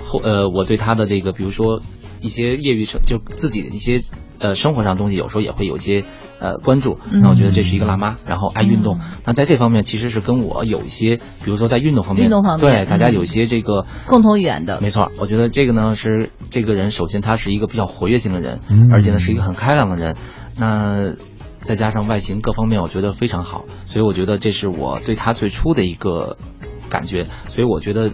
[0.00, 1.82] 后呃，我对他的这个，比如说
[2.22, 4.00] 一些业余生，就自己的一些
[4.38, 6.04] 呃生活上东西，有时候也会有些
[6.38, 6.98] 呃关注。
[7.11, 8.98] 那我觉得这是一个辣妈，然后爱运动。
[9.26, 14.80] 那在这方面其实是跟我有一些，比如说在运动方面，运动方面，对大家有一些这个共同语言的。
[14.80, 18.61] 没错，我觉得这个呢是这个人，首先他是一个比较活跃性的人，
[18.92, 20.16] 而且呢是一个很开朗的人。
[20.56, 21.14] 那
[21.61, 26.37] 再加上外形各方面，我觉得非常好，所以我觉得这是我对他最初的一个
[26.90, 27.26] 感觉。
[27.48, 28.12] 所以我觉得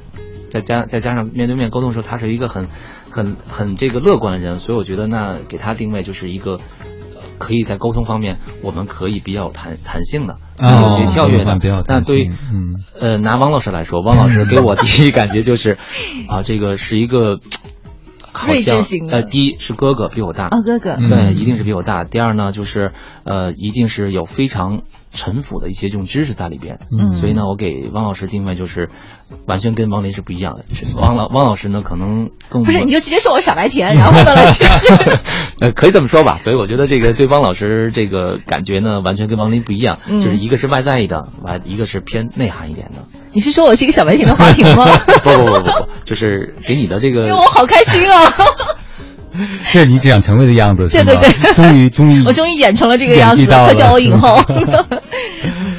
[0.50, 2.66] 再加再加上面对面沟通的时候，他是一个很
[3.10, 6.60] 很很这个乐观的人，所以我觉得那给他定位就是一个
[7.38, 11.58] 可以在沟通方面我们可以比较有弹弹性的，有些跳跃的。
[11.86, 15.76] 那对于嗯呃拿汪老师来说，汪老师给我第一感觉就是
[16.28, 17.38] 啊，这个是一个。
[18.32, 22.04] 睿智型呃，第一是哥哥比我大啊，哥哥对，一定是比我大。
[22.04, 22.92] 第二呢，就是
[23.24, 26.78] 呃，一定是有非常沉腐的一些这种知识在里边。
[26.90, 28.90] 嗯，所以呢，我给汪老师定位就是
[29.46, 30.64] 完全跟王林是不一样的。
[30.96, 34.34] 汪老汪老师呢，可能更不是，你就直接说我傻白甜，然后呢，
[35.60, 36.36] 呃，可以这么说吧。
[36.36, 43.02] 所以我觉得这个对汪老师这个感觉呢，完全跟王林不一样，就是一个是外在的，完一个是偏内涵一点的。
[43.32, 44.86] 你是说我是一个小白瓶的花瓶吗？
[45.22, 48.32] 不不不不不，就是给你的这个， 因为我好开心啊。
[49.72, 54.42] 这 是你只想成为的样子，对对对，终于终于，我终于演成了这个样子，快叫我影后。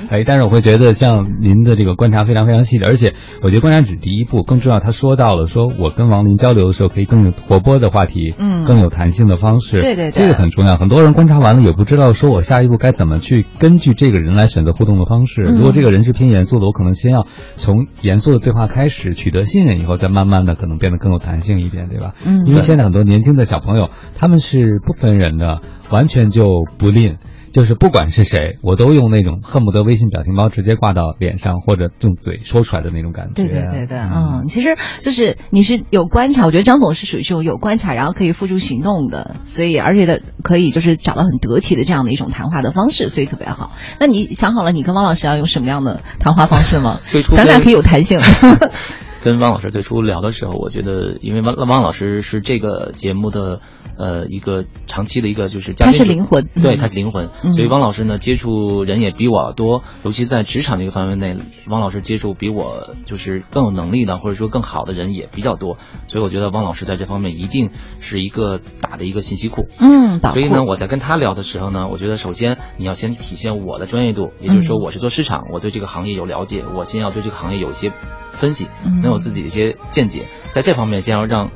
[0.10, 4.80] 哎，但是我会觉得像您的这个观察非常非常细致，而且我觉得观察只第一步，更重要。
[4.80, 10.78] 他说到了，说我跟王林交流的时候可以更有活泼的话题，嗯，更有弹性的方式，对对对，这个很重要。
[10.78, 15.44] 很多人观察完了也不知道，说我下一步该怎么去根据这个人来选择互动的方式。
[15.44, 22.16] 如果这个人是偏严肃的，我可能先要从严肃的对话开始，取得信任以后，再慢慢的可能变得更有弹性一点，对吧？
[22.26, 27.18] 嗯，因为现在很多年轻的小朋友他们是不分人的，完全就不吝。
[27.52, 33.34] 就是不管是谁，我都用那种恨不得微信表情包直接挂到脸上，或者用嘴说出来的那种感觉。
[33.34, 43.72] 对对对对，嗯，其实就是你是有观察，我觉得张总是属于这种有观察，然后可以付诸行动的，所以而且的可以就是找到很得体的这样的一种谈话的方式，所以特别好。
[44.00, 47.00] 那你想好了，你跟汪老师要用什么样的谈话方式吗？
[47.36, 48.20] 咱俩可以有弹性。
[49.22, 53.60] 跟汪老师最初聊的时候，我觉得，因为汪汪老师是这个节目的
[53.98, 65.78] 呃一个长期的一个就是嘉宾，他是灵魂，对，他是灵魂，所以汪老师呢接触人也比我多，尤其在职场这个范围内，汪老师接触比我就是更有能力的或者说更好的人也比较多，
[66.08, 77.92] 所以我觉得汪老师在这方面一定是一个大的一个信息库，嗯，所以呢，我在跟他聊的时候呢，我觉得首先你要先体现我的专业度，也就是说我是做市场，我对这个行业有了解，我先要对这个行业有些。
[78.32, 78.70] 分析
[79.10, 81.52] 能有自己的一些见解，在这方面先要让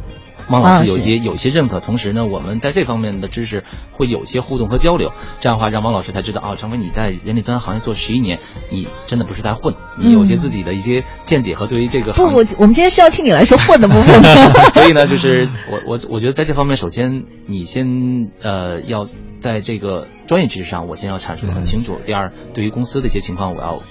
[0.49, 8.39] 汪老师有一些有一些认可，同时呢，我们在这方面的知识会有些互动和交流，这样的话让汪老师才知道啊，成为你在人力资源行业做十一年，
[8.69, 14.21] 你真的不是在混，你有些自己的一些见解和对于这个不不，我们今天是要听你来说混的部分，
[14.71, 19.07] 所以呢，就是我我我觉得在这方面，首先你先呃要
[19.39, 23.81] 在这个专业知识上，我先要阐述的很清楚，第二，对于公司的一些情况，我要。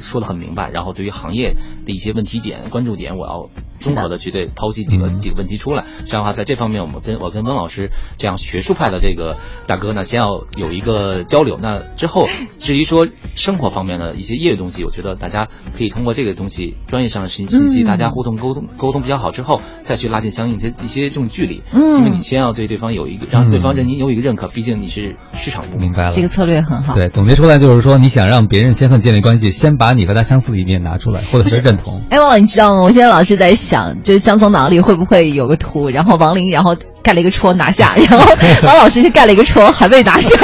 [0.00, 1.54] 说的很明白，然后对于行业
[1.86, 5.84] 的一些问题点、关注点，我要综合的去对剖析几个几个问题出来。
[6.06, 9.36] 这样的话，在这方面，我们跟我跟温老师这样学术派的这个
[9.66, 11.58] 大哥呢，先要有一个交流。
[11.60, 12.26] 那之后，
[12.58, 21.62] 至于说生活方面的一些业余东西，我觉得大家可以通过这个东西专业上的信信息，大家互动沟通沟通比较好之后，再去拉近相应一些一些这种距离。
[21.72, 25.78] 嗯，因为你先要对对方有一个让对方认你有一个认可，毕竟你是市场部。
[25.78, 26.94] 明白了，这个策略很好。
[26.94, 29.89] 对，总结出来就是说，你想让别人先和建立关系，先把。
[29.90, 32.00] 把你和他相似的一面拿出来，或者是认同。
[32.10, 32.82] 哎，王老，你知道吗？
[32.82, 38.24] 我现在老是在想，就是江总脑里会不会有个图，然后王林，然后盖了一个戳拿下，然后
[38.62, 40.38] 王老师就盖了一个戳还未拿下。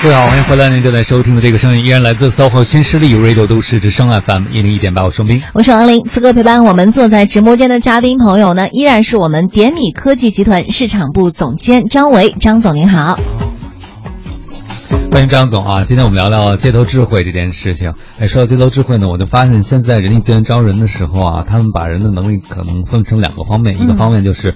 [0.00, 0.68] 各位好，欢迎回来！
[0.68, 6.04] 您正在收听的这个声音依然来自 SOHO 新势力 Radio 都市之声 FM 一零一点八，我双冰，我是王林。
[6.04, 13.18] 此刻陪伴我们坐在直播间的嘉宾朋友呢，依然是我们点米科技集团市场部总监张维，张总您好。
[15.10, 15.84] 欢迎张总啊！
[15.84, 17.94] 今天我们聊聊街头智慧这件事情。
[18.18, 24.54] 哎，说到街头智慧呢，我就发现现在人力资源招人的时候啊，他们把人的能力可能分成两个方面，一个方面就是。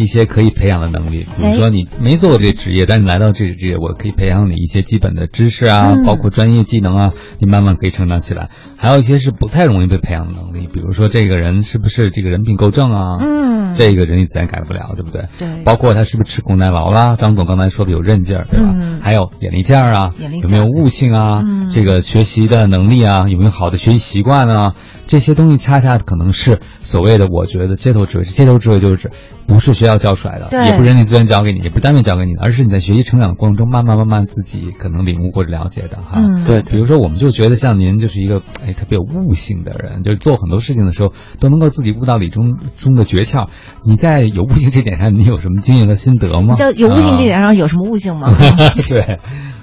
[0.00, 8.48] 一些可以培养的能力，比如说你没做过这个职业，但是来到这个职业，我可以培养你一些基本的知识啊，包括专业技能啊，你慢慢可以成长起来。
[8.78, 13.18] 还有一些是不太容易被培养的能力，比如说这个人是不是这个人品够正啊？
[13.20, 15.26] 嗯，这个人你自然改不了，对不对？
[15.36, 15.62] 对。
[15.64, 17.16] 包括他是不是吃苦耐劳啦？
[17.16, 18.72] 张总刚才说的有韧劲儿，对吧？
[18.74, 19.00] 嗯。
[19.02, 20.10] 还有眼力劲儿啊，
[20.42, 21.42] 有没有悟性啊？
[21.44, 21.70] 嗯。
[21.74, 24.72] 这个学习的能力啊，有没有好的学习习惯啊？
[25.10, 28.22] 这些东西恰恰可能是所谓的，我觉得街头智慧。
[28.22, 29.10] 街头智慧就是指，
[29.48, 36.12] 不是学校教出来的，也不是人力资源教给你，也不是单位教给你的，而是你在学习成长的过程中，慢慢慢慢自己可能领悟或者了解的哈。
[36.14, 36.62] 嗯，对。
[36.62, 43.48] 比如说，我们就觉得像您就是一个哎特别有悟性的人，就是做很多事情的时候都能够自己悟到理中中的诀窍。
[43.82, 46.54] 你在有悟性这点上，你有什么经验和心得吗？
[46.54, 48.32] 在有悟性这点上有什么悟性吗？
[48.88, 49.18] 对。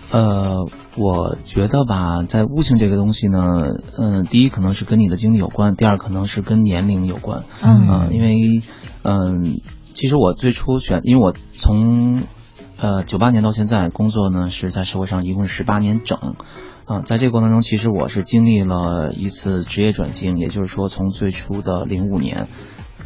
[0.10, 3.66] 呃，我觉得吧，在悟性这个东西呢，
[3.98, 7.44] 嗯，第一可能是跟你的经历有关，第二可能是跟年龄有关。
[7.62, 8.64] 嗯，因为，
[9.04, 9.60] 嗯，
[9.94, 12.24] 其实我最初选，因为我从，
[12.78, 16.36] 呃，九八年到现在工作呢，是在社会上一共十八年整。
[16.86, 22.48] 啊，在这个过程中，其实我是经历了一次职业转型，也就是说，从最初的零五年。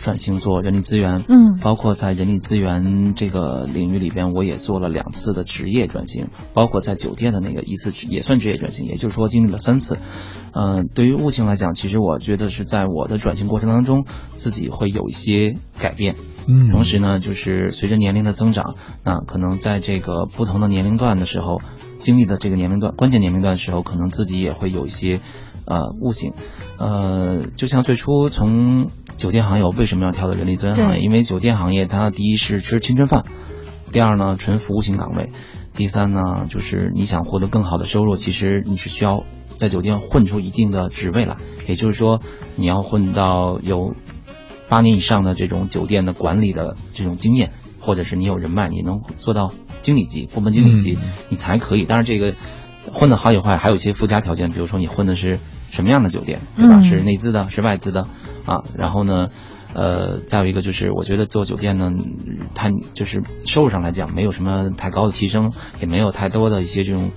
[0.02, 10.00] 转型做人力资源，嗯，包括在人力资源这个领域里边，我也做了两次的职业转型，包括在酒店的那个一次也算职业转型，也就是说经历了三次。
[10.54, 16.16] 嗯，对于悟性来讲，其实我觉得是在我的转型过程当中，自己会有一些改变。
[16.48, 21.62] 嗯，同时呢，就是随着年龄的增长，那可能在这个不同的年龄段的时候，
[22.00, 25.22] 经历的这个年龄段关键年龄段的时候，可能自己也会有一些
[25.66, 26.34] 呃悟性。
[26.80, 28.90] 呃，就像最初从。
[29.22, 31.00] 酒店行业为什么要跳到人力资源行业？
[31.00, 33.24] 因为酒店行业它第一是吃青春饭，
[33.92, 35.30] 第二呢纯服务型岗位，
[35.76, 39.24] 第三呢就是你想获得更好的收入，其实你是需要
[39.58, 42.20] 在酒店混出一定的职位来，也就是说
[42.56, 43.94] 你要混到有
[44.68, 50.98] 八年以上的这种酒店的管理的这种经验，或者是你有人脉，你能做到经理级、部门经理级，
[51.30, 51.86] 你才可以。
[51.86, 52.34] 当然这个
[52.92, 55.40] 混的好与坏还有一些附加条件，比如说你混的是。
[55.72, 56.82] 什么样的酒店，对吧？
[56.82, 58.06] 是内资的，是外资的，
[58.46, 59.30] 啊，然后呢，
[59.74, 61.94] 呃，再有一个就是，我觉得做酒店呢，
[62.54, 67.12] 它就是收入上来讲，没有什么太高的提升，也没有太多的一些这种。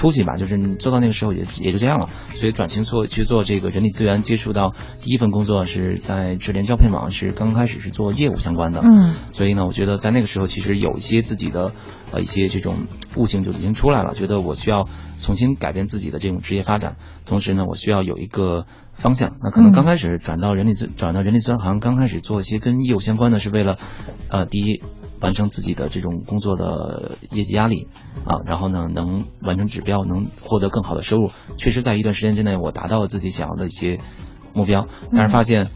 [0.00, 2.08] 出息吧，就是你做到那个时候也也就这样了。
[2.32, 8.80] 所以转型做去做这个人力资源，接触到第一份工作是在智联招聘网，是刚开始是做业务相关的。
[8.82, 11.72] 嗯，所以呢，我觉得在那个时候其实有一些自己的
[12.12, 12.86] 呃一些这种
[13.16, 19.36] 悟性就已经出来了，觉得我需要重新改变自己的这种职业发展，同时呢，我需要有一个方向。
[19.42, 23.76] 那可能刚开始转到人力资转到人力资源行，刚开始做一些跟业务相关的，是为了
[24.30, 24.82] 呃第一。
[25.20, 27.88] 完成自己的这种工作的业绩压力
[28.24, 31.30] 啊，然后呢，能完成指标，能获得更好的收入。
[31.56, 34.00] 确实，在一段时间之内，我达到了自己想要的一些
[34.54, 34.86] 目标。
[35.12, 35.68] 但是发现，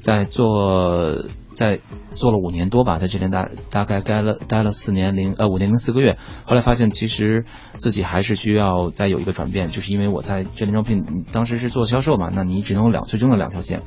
[0.00, 1.80] 在做在
[2.14, 6.16] 做了五年多吧，在这边大大概待了待了四年零呃五年零四个月。
[6.44, 13.82] 后来发现，其实自己还是需要再有一个转变，就是因为我在这边招聘，当时是做销售嘛，那你只能有两最终的两条线。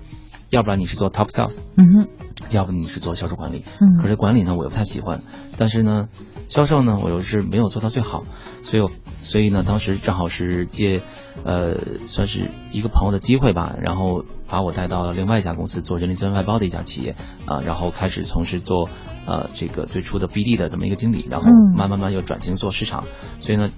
[0.50, 2.08] 要不然你是做 top sales，嗯哼，
[2.52, 5.22] 要不你是做销售管理，嗯，可是管理呢我又不太喜欢，
[5.58, 6.10] 但是呢，
[6.48, 8.24] 销售呢我又是没有做到最好，
[8.64, 11.04] 所以我所以呢当时正好是借，
[11.44, 18.90] 呃算是一个朋友的机会吧，然后把我带到了另外一家公司做人力资源外包的一家企业，啊，然后开始从事做
[19.26, 23.06] 呃这个最初的 BD 的这么一个经理，然后慢慢慢又转型做市场，
[23.40, 23.70] 所以呢。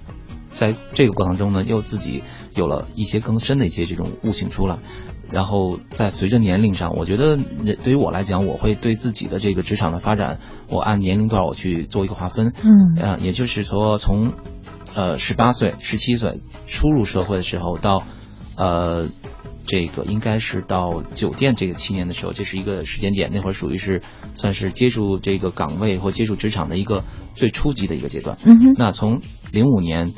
[0.54, 2.22] 在这个过程中呢，又自己
[2.54, 4.80] 有了一些更深的一些这种悟性出来，
[5.32, 7.38] 然后在随着年龄上，我觉得
[7.82, 14.34] 对于我来讲，我会对自己的这个职场的发展，我按年龄段我去做一个划分，嗯，呃，也就是说从，
[14.94, 18.02] 呃，十八岁、十七岁初入社会的时候到，
[18.56, 19.08] 呃，
[19.64, 24.02] 这个应该是到酒店这个七年的时候，这是一个时间点，那会儿属于是
[24.34, 30.12] 算是接触这个岗位或接触职场的一个最初级的一个阶段，嗯哼，那从零五年。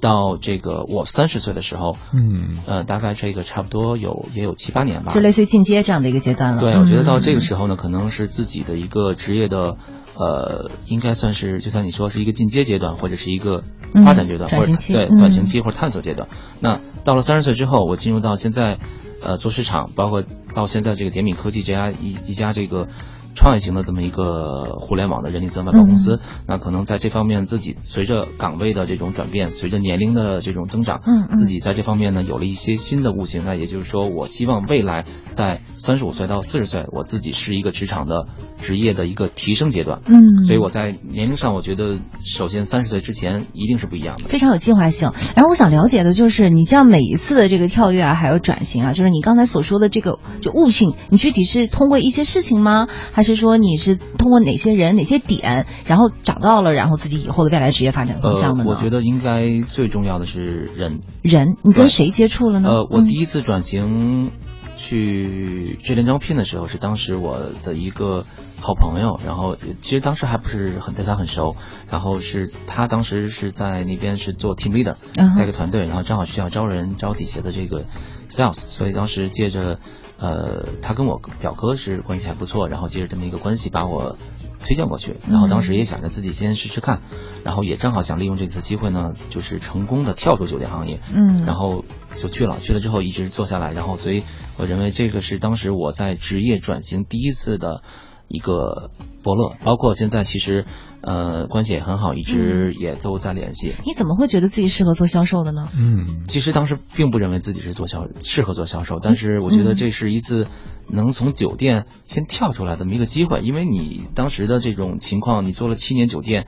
[0.00, 6.60] 到这个我三十岁的时候，嗯，呃，大概这个差不多有也有七八年吧，就类似于进阶这样的一个阶段了。
[6.60, 9.76] 对，我觉得到这个时候呢，可能是自己的一个职业的，
[10.14, 13.62] 呃，应该算是就像你说是一个进阶阶段，或者是一个
[14.04, 16.28] 发展阶段，或者对转型期或者探索阶段。
[16.60, 18.78] 那到了三十岁之后，我进入到现在，
[19.22, 20.22] 呃，做市场，包括
[20.54, 22.88] 到现在这个点米科技这家一一家这个。
[23.34, 33.42] 创业型的这么一个互联网的人力资源外包公司，那可能在这方面自己随着岗位的这种转变，随着年龄的这种增长，嗯，自己在这方面呢有了一些新的悟性。
[33.44, 38.26] 那也就是说，我希望未来在三十五岁到四十岁，我自己是一个职场的
[38.60, 40.02] 职业的一个提升阶段。
[40.06, 45.12] 嗯，所以我在年龄上，我觉得首先三十岁之前一定是不一样的，非常有计划性。
[45.34, 52.88] 然后我想了解的就是，你这样每一次的这个跳跃啊，还有转型啊，就是你刚才所说的这个就悟性，你具体是通过一些事情吗？
[53.12, 58.70] 还还是说你是通过哪些人、哪些点，然后找到了，然后自己以后的未来职业发展方向的呢？
[58.70, 61.02] 我觉得应该最重要的是人。
[61.20, 62.70] 人，你跟谁接触了呢？
[62.70, 64.30] 呃，我第一次转型。
[64.76, 68.24] 去智联招聘的时候，是当时我的一个
[68.58, 71.54] 好朋友，然后其实当时还不是很对他很熟，
[71.90, 74.96] 然后是他当时是在那边是做 team leader，
[75.36, 77.84] 带个团队，然后正好需要招人招底下的这个
[78.30, 79.80] sales，所以当时借着
[80.20, 84.16] 呃他跟我表哥是关系还不错，然后借着这么一个关系把我。
[84.62, 87.00] 推荐过去，然后当时也想着自己先试试看，
[87.44, 91.82] 然后也正好想利用这次机会呢，就是成功的跳出酒店行业，嗯，然后
[92.18, 94.22] 就去了，去了之后一直做下来，然后所以
[94.58, 97.82] 我认为这个是当时我在职业转型第一次的。
[98.30, 98.90] 一个
[99.22, 100.64] 伯乐，包括现在其实，
[101.00, 103.74] 呃，关系也很好，一直也都在联系。
[103.84, 105.68] 你怎么会觉得自己适合做销售的呢？
[105.76, 110.46] 嗯，其实当时并不认为自己是做销适合做销售，但是我觉得这是一次
[110.88, 116.46] 能从酒店先跳出来这么一个机会，因为你当时的这种情况，你做了七年酒店。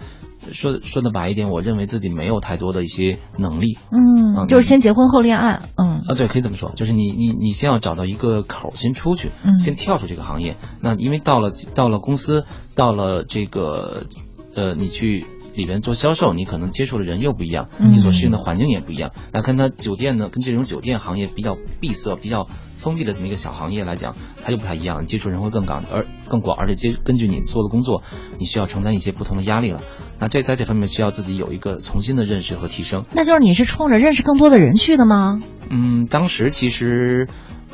[0.51, 9.31] 说说的白一点，我认为自己没有太多的一些能力，嗯，就是先结婚后恋爱，嗯，啊，对，可以这么说，就是你你你先要找到一个口先出去，
[9.61, 10.57] 先跳出这个行业。
[10.81, 14.07] 那因为到了到了公司，到了这个
[14.55, 19.13] 呃，你去里边做销售，你可能接触的人又不一样，你所适应的环境也不一样。
[19.33, 22.49] 那跟他酒店呢，跟这种酒店行业比较闭塞，比较。
[22.83, 28.03] 封闭的这么一个小行业来讲，它就不太一样，接触人会更广，而更广，而且接根据你做的工作，
[28.41, 29.83] 你需要承担一些不同的压力了。
[30.19, 33.05] 那这在这方面需要自己有一个重新的认识和提升。
[33.13, 35.41] 那就是你是冲着认识更多的人去的吗？
[35.71, 37.29] 嗯，当时其实，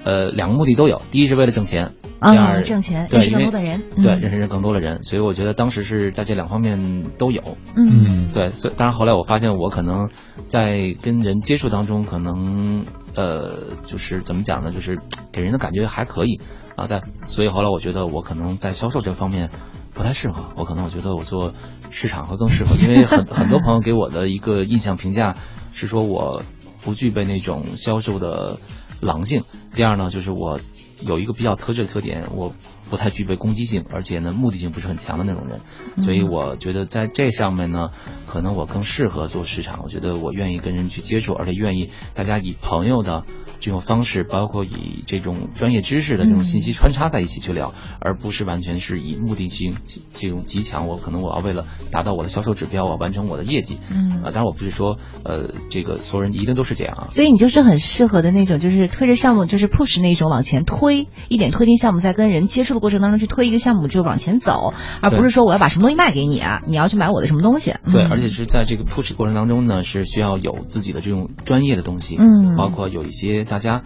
[0.04, 5.04] 呃，两个目的都有，第一是为了挣钱，第二挣钱，认识更多的人，对，认识更多的人。
[5.04, 7.42] 所以我觉得当时是在这两方面都有。
[7.76, 10.10] 嗯，对，所以当然后来我发现我可能
[10.48, 12.84] 在跟人接触当中可能。
[13.16, 14.70] 呃，就是怎么讲呢？
[14.70, 15.00] 就是
[15.32, 16.40] 给人的感觉还可以
[16.76, 19.50] 啊，在所以后来我觉得我可能在销售这方面
[19.92, 21.52] 不太适合，我可能我觉得我做
[21.90, 25.34] 市场会更适合，因为很很多朋友给我的一个印象评价
[25.72, 26.44] 是说我
[26.84, 28.60] 不具备那种销售的
[29.00, 29.42] 狼性。
[29.74, 30.60] 第二呢，就是我
[31.06, 32.52] 有一个比较特质的特点，我。
[32.88, 35.60] 不太具备攻击性，而且呢，目的性不是很强的那种人，
[36.00, 37.90] 所以我觉得在这上面呢，
[38.26, 39.80] 可能我更适合做市场。
[39.84, 43.24] 我觉得我愿意跟人去接触，而且愿意大家以朋友的
[43.60, 49.76] 这种方式，包括以这种专业知识的这种信息穿插在一起去聊，而不是完全是以目的性
[50.14, 50.88] 这种极强。
[50.88, 53.78] 我可能我要为了达到我的销售指标，我要完成我的业绩。
[53.90, 57.06] 嗯，啊，当然我不是说呃，这个所有人一定都是这样啊。
[57.10, 62.77] 所以你就是很适合的那种，就是推着项目，就是 push 那种往前推，一点推进项目，再跟人接触。
[62.80, 67.74] 过程当中去推一个项目就往前走，而不是说我要把什么东西卖给你，你要去买我的什么东西。
[67.92, 73.82] 对，而且是在这个 push 过程当中呢，是需要有自己的这种专业的东西，嗯，包括有一些大家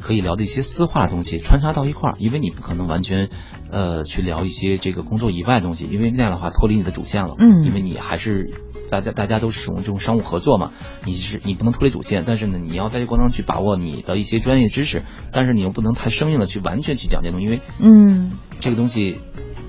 [0.00, 3.28] 可以聊的一些私话的东西穿插到一块儿，因为你不可能完全
[3.70, 8.50] 呃去聊一些这个工作以外的东西，因为那样的话脱离你的主线了，嗯，因为你还是。
[8.88, 10.70] 大家大家都是使用这种商务合作嘛，
[11.04, 19.20] 你是你不能脱离主线，但是呢，你要在这过程中去把握你的一些专业知识，但是你又不能太生硬的去完全去讲这东西，因为嗯，这个东西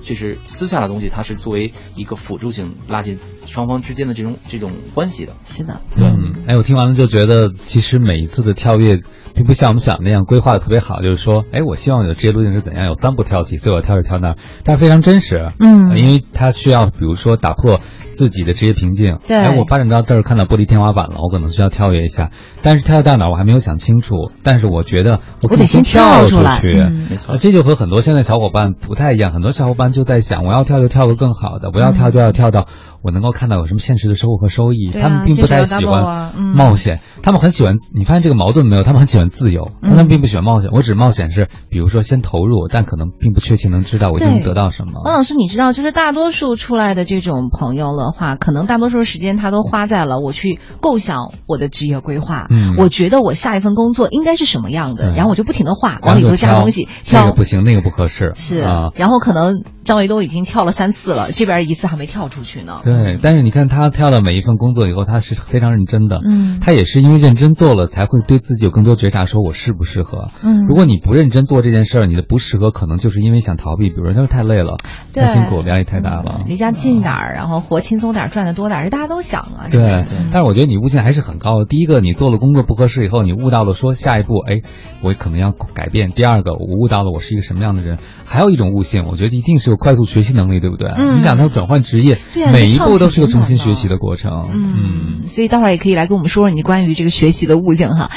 [0.02, 5.32] 就是私下的东西，它是作为一个辅助性拉近双方之间的这种这种关系的。
[5.44, 6.06] 是的，对。
[6.46, 9.00] 哎，我听完了就觉得，其实每一次的跳跃，
[9.34, 15.52] 并不像我们想那样规划的特别好，就是说，哎，我希望的职业路径是怎样，有三步跳起，所以我跳着跳那，但是非常真实。
[15.58, 17.80] 嗯，因为它需要，比如说打破。
[18.18, 19.36] 自己的职业瓶颈，对。
[19.36, 32.66] 哎，我发展到这儿看到玻璃天花板了，我可能需要跳跃一下，但是跳到哪我还没有想清楚，但是我觉得我得先跳出去，没错，这就和很多现在小伙伴不太一样，很多小伙伴就在想，我要跳就跳个更好的，不要跳就要跳到。
[33.02, 37.76] 我能够看到有什么现实的收获和收益，他们并不太喜欢冒险，他们很喜欢。
[37.94, 38.82] 你发现这个矛盾没有？
[38.82, 40.70] 他们很喜欢自由，他们并不喜欢冒险。
[40.72, 45.02] 我只冒险是，比如说先投入，但可能并不确切能知道我能得到什么。
[45.04, 52.46] 王老师，你知道，就是大多数出来的这种朋友的话，可能大多数时间他都花在了我去构想我的职业规划。
[52.50, 58.32] 嗯，我觉得我下一份工作应该是什么样的，然后我就不停的画，往里头加东西，这个不行，那个不合适。
[58.34, 58.60] 是，
[58.94, 62.80] 然后可能张维都已经跳了三次了，这边一次还没跳出去呢。
[62.88, 63.68] 对，但是你看。
[63.68, 66.20] 他跳到每一份工作以后，他是非常认真的。
[66.26, 70.28] 嗯，他也是因为认真做了，才会对自己有更多觉察，说我适不适合。
[70.42, 74.76] 嗯，如果你不认真做这件事儿，你的不适合可能就是因为想逃避，比如说他说太累了，
[75.12, 79.68] 太辛苦，压力太大了，离家近点儿，然后活轻松点儿，赚的多点儿，这大家都想啊。
[79.70, 81.66] 对，但是我觉得你悟性还是很高的。
[81.66, 84.62] 第一个，你做了工作不合适以后，你悟到了说下一步，哎，
[85.02, 86.10] 我可能要改变。
[86.12, 87.98] 第二个，我悟到了我是一个什么样的人。
[88.24, 90.88] 还有一种悟性，我觉得一定是有快速学习能力，对不对？
[90.90, 92.18] 嗯，你想他转换职业，
[92.52, 94.48] 每一步都是个重新学习的过程。
[94.52, 98.10] 嗯，所以待会儿也可以来跟我们说说你关于这个学习的悟性哈。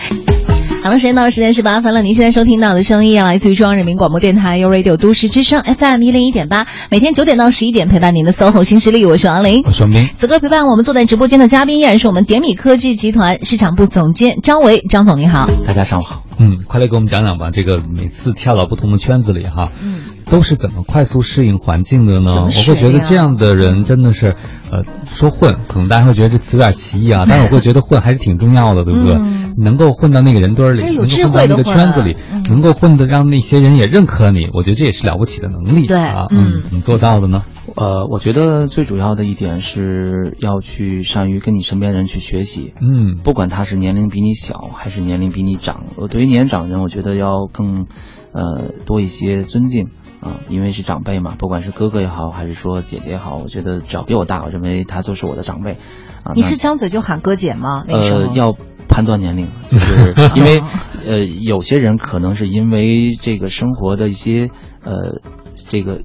[0.83, 2.01] 好了，时间到了时间十八分了。
[2.01, 10.09] 您现在收听到的声音来自于中央人民广播电台 u Radio 都市之声 FM 一零一点八，每天九点到十一点陪伴您的 SOHO 新势力，我是王琳，我是王斌。
[10.15, 16.23] 此刻陪伴我们坐在直播间的嘉宾依然是我们点米科技集团市场部总监张维，张总您好，大家上午好。
[16.39, 19.99] 嗯，快来给我们讲讲吧，这个每次跳到不同的圈子里哈，嗯，
[20.31, 22.31] 都是怎么快速适应环境的呢？
[22.41, 24.35] 我会觉得这样的人真的是，
[24.71, 29.19] 呃，说混，可能大家会觉得这词有点歧义啊， 但是我会觉得混还是挺重要的，对不对？
[29.57, 32.15] 能够混到那个人堆里，能够混到那个圈子里，
[32.49, 35.85] 能够混得让那些人也认可你，我觉得这也是了不起的能力。
[35.85, 37.43] 对啊，嗯，你做到的呢？
[37.75, 42.73] 呃，我觉得最主要的一点是要去善于跟你身边人去学习。
[42.81, 47.85] 嗯，不管他是年龄比你小还是年龄比你长，我对于年长人，我觉得要更，
[48.33, 49.89] 呃，多一些尊敬
[50.21, 55.77] 啊，因为是长辈嘛，不管是哥哥也好，还是说姐姐也好，我觉得只要比我大，我认为他就是我的长辈。
[56.23, 57.83] 啊，你是张嘴就喊哥姐吗？
[57.87, 58.55] 呃，要
[58.87, 60.61] 判断年龄，就是因为，
[61.05, 64.49] 呃，有些人可能是因为这个生活的一些，
[64.83, 65.21] 呃，
[65.55, 66.01] 这个。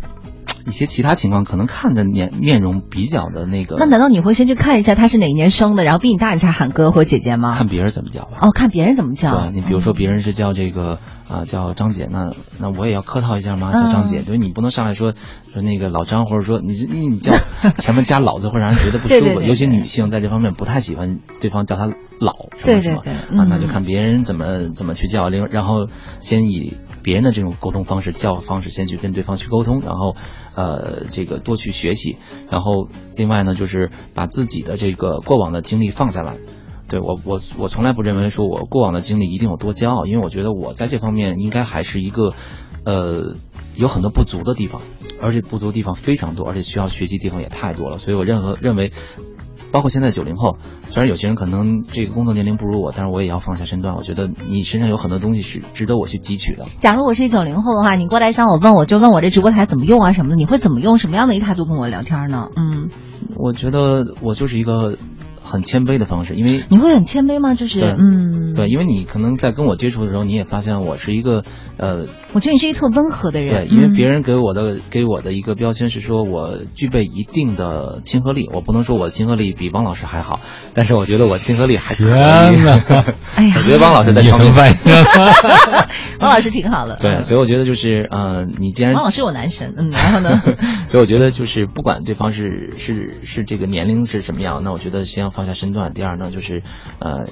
[0.67, 7.55] 一些其他情况可能看着面面容比较的那个，那难道你会先去看一下他是哪一年生的，然后比你大你才喊哥或姐姐吗？
[7.57, 8.39] 看别人怎么叫吧。
[8.41, 9.31] 哦，看别人怎么叫。
[9.31, 10.99] 对，你比如说别人是叫这个
[11.29, 13.73] 啊叫张姐，那那我也要客套一下吗？
[13.73, 15.15] 叫张姐，对，你不能上来说
[15.53, 17.33] 说那个老张，或者说你你你叫
[17.79, 21.87] 前面加老字会让人觉得不舒服，尤其女性在这方面不太喜欢对方叫她
[22.19, 23.03] 老什么什么
[23.41, 25.87] 啊，那就看别人怎么怎么去叫，另然后
[26.19, 26.77] 先以。
[27.07, 30.17] 别人的这种沟通方式、叫方式，先去跟对方去沟通，然后，
[30.57, 32.17] 呃，这个多去学习，
[32.51, 36.39] 然后另外呢，就是把自己的这个过往的经历放下来。
[36.89, 42.33] 对我，我我从来不认为说我过往的经历一定有多骄傲，因为我觉得我在这方面应该还是一个，
[42.85, 43.37] 呃，
[43.77, 44.83] 有很多不足的地方，
[45.23, 48.91] 而且不足的地方非常多，而且需要学习地方也太多了，所以我任何认为。
[49.73, 50.57] 包括现在九零后，
[50.87, 53.95] 虽然有些人可能这个工作年龄不如我，但是我也要放下身段。
[53.95, 56.67] 我觉得你身上有很多东西是值得我去汲取的。
[56.81, 60.99] 假如我是九零后的话，你过来向我问，我就问我这直播台怎么用啊什么的，你会怎么用？
[60.99, 62.49] 什么样的一态度跟我聊天呢？
[62.57, 62.89] 嗯，
[63.37, 64.97] 我觉得我就是一个。
[65.47, 67.55] 很谦卑的方式，因为你会很谦卑吗？
[67.55, 71.43] 就是嗯，对，因为你可能在跟我接触的时候，你也发现我是一个
[71.79, 73.49] 呃，我觉得你是一个特温和的人。
[73.49, 80.41] 对，因为别人给我的给我的一个标签是说我具备一定的亲和力，我不能说我亲和力比汪老师还好，
[80.75, 82.11] 但是我觉得我亲和力还可以。
[83.37, 84.53] 哎呀，我觉得汪老师在这方面，
[86.21, 86.97] 汪老师挺好的。
[86.97, 90.43] 对，所以我觉得就是呃，你既然汪老师我男神，嗯，然后呢？
[90.87, 95.36] 所以我觉得就是不管对方是是是这个年龄是什么样，那我觉得先要。
[95.37, 95.93] 放下身段。
[95.93, 96.63] 第二呢，就是，
[96.99, 97.27] 呃，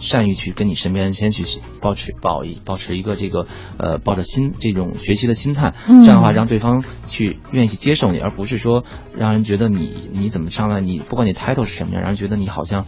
[0.00, 1.44] 善于去跟你身边先去
[1.82, 3.46] 保持保一保持一个这个
[3.78, 8.84] 呃抱着心这种学习的心态，这样的话让对方去愿意去接受你，而不是说
[9.18, 12.86] 让人觉得你你怎么上来你不管你 title 是什么样，让人觉得你好像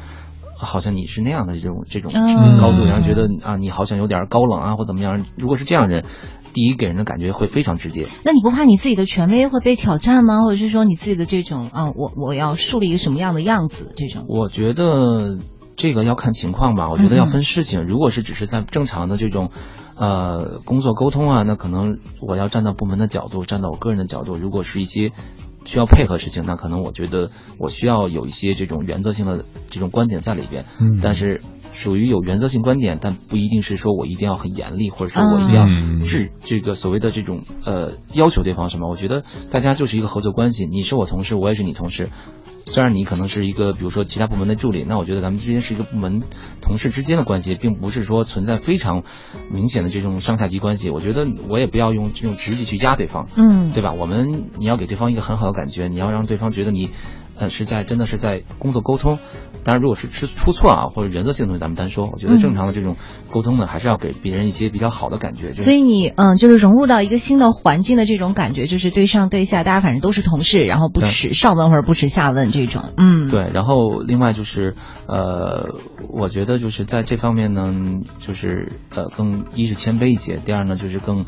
[0.57, 2.13] 好像你是那样的这种这种
[2.61, 5.27] 高度，然后觉得啊你好像有点高冷啊或怎么样。
[5.37, 6.05] 如果是这样人。
[6.55, 8.07] 第一给人的感觉会非常直接。
[8.25, 10.43] 那你不怕你自己的权威会被挑战吗？
[10.43, 13.93] 或者是说你自己的这种啊，我我要树立一个什么样的样子？
[13.97, 14.25] 这种？
[14.29, 15.41] 我觉得
[15.77, 16.89] 这个要看情况吧。
[16.89, 17.85] 我觉得要分事情。
[17.87, 19.51] 如果是只是在正常的这种，
[19.99, 24.37] 呃，工作沟通啊，那可能我要站到部门的角度，站到我个人的角度。
[24.37, 25.11] 如果是一些
[25.65, 30.65] 需要配合事情，那可能我觉得我需要有一些这种原则性的这种观点在里边。
[30.81, 31.01] 嗯。
[31.03, 31.43] 但是。
[31.75, 35.67] 属于有原则性观点，但不一定是说我一定要很严厉，或者说我一定要
[36.03, 38.89] 治这个所谓的这种呃要求对方什么？
[38.89, 42.09] 我觉得大家就是一个合作关系，你是我同事，我也是你同事。
[42.67, 46.23] 虽然你可能是一个比如说其他部门的助理，那我觉得咱们之间是一个部门
[46.63, 49.03] 同事之间的关系，并不是说存在非常
[49.51, 50.89] 明显的这种上下级关系。
[50.89, 53.93] 我觉得我也不要用这种直接去压对方，嗯，对吧？
[53.93, 56.89] 我们你要给对方一个很好的感觉，你要让对方觉得你。
[57.37, 59.19] 呃，是在真的是在工作沟通，
[59.65, 62.09] 当然如果是出出错啊或者原则性的东西，咱们单说。
[62.13, 62.97] 我觉得正常的这种
[63.31, 65.53] 沟通呢，还是要给别人一些比较好的感觉。
[65.55, 72.93] 所以你嗯，就是融入到一个新的环境的这种感觉，就是对上对下，大家反正都是同事，然后不耻上问或者不耻下问这种。
[72.97, 73.51] 嗯，对。
[73.53, 74.75] 然后另外就是
[75.07, 75.75] 呃，
[76.09, 77.73] 我觉得就是在这方面呢，
[78.21, 81.25] 就是呃，更一是谦卑一些，第二呢就是更。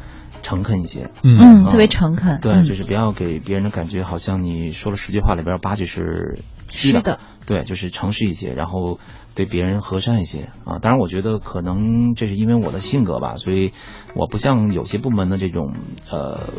[0.47, 6.39] 诚恳一些，嗯，特别诚恳，对，就是不要给别人的感觉好像你说了十句话里边八句是
[6.69, 9.01] 虚的，对，就是诚实一些，然后
[9.35, 10.51] 对别人和善一些。
[10.65, 10.79] 啊。
[10.79, 13.73] 当然，我觉得可能这是因为我的性格吧，所以
[14.15, 15.75] 我不像有些部门的这种
[16.13, 16.55] 呃，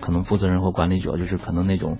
[0.00, 1.96] 可能负责人或管理者，就是可能那种。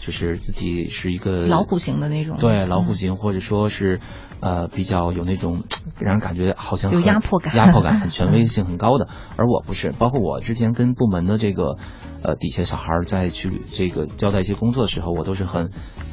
[0.00, 4.00] 就是自己是一个老虎型的那种，对老虎型，或者说是，
[4.40, 5.62] 呃，比较有那种
[6.00, 9.06] 让人感觉好像有压迫感、压迫感很权威性很高的。
[9.36, 11.76] 而我不是，包括我之前跟部门的这个，
[12.22, 15.70] 呃，底下小孩在去这个交代一些工作的时候，我都是很。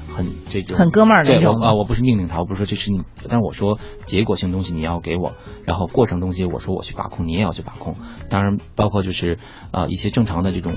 [0.10, 5.34] 很这个很哥们儿那种啊，我不是命令他，我不是说这是你，但是我说结果性东西你要给我，
[5.64, 7.94] 然后过程东西我说我去把控，你也要去把控。
[8.28, 9.38] 当然包括就是
[9.70, 10.74] 啊一些正常的这种。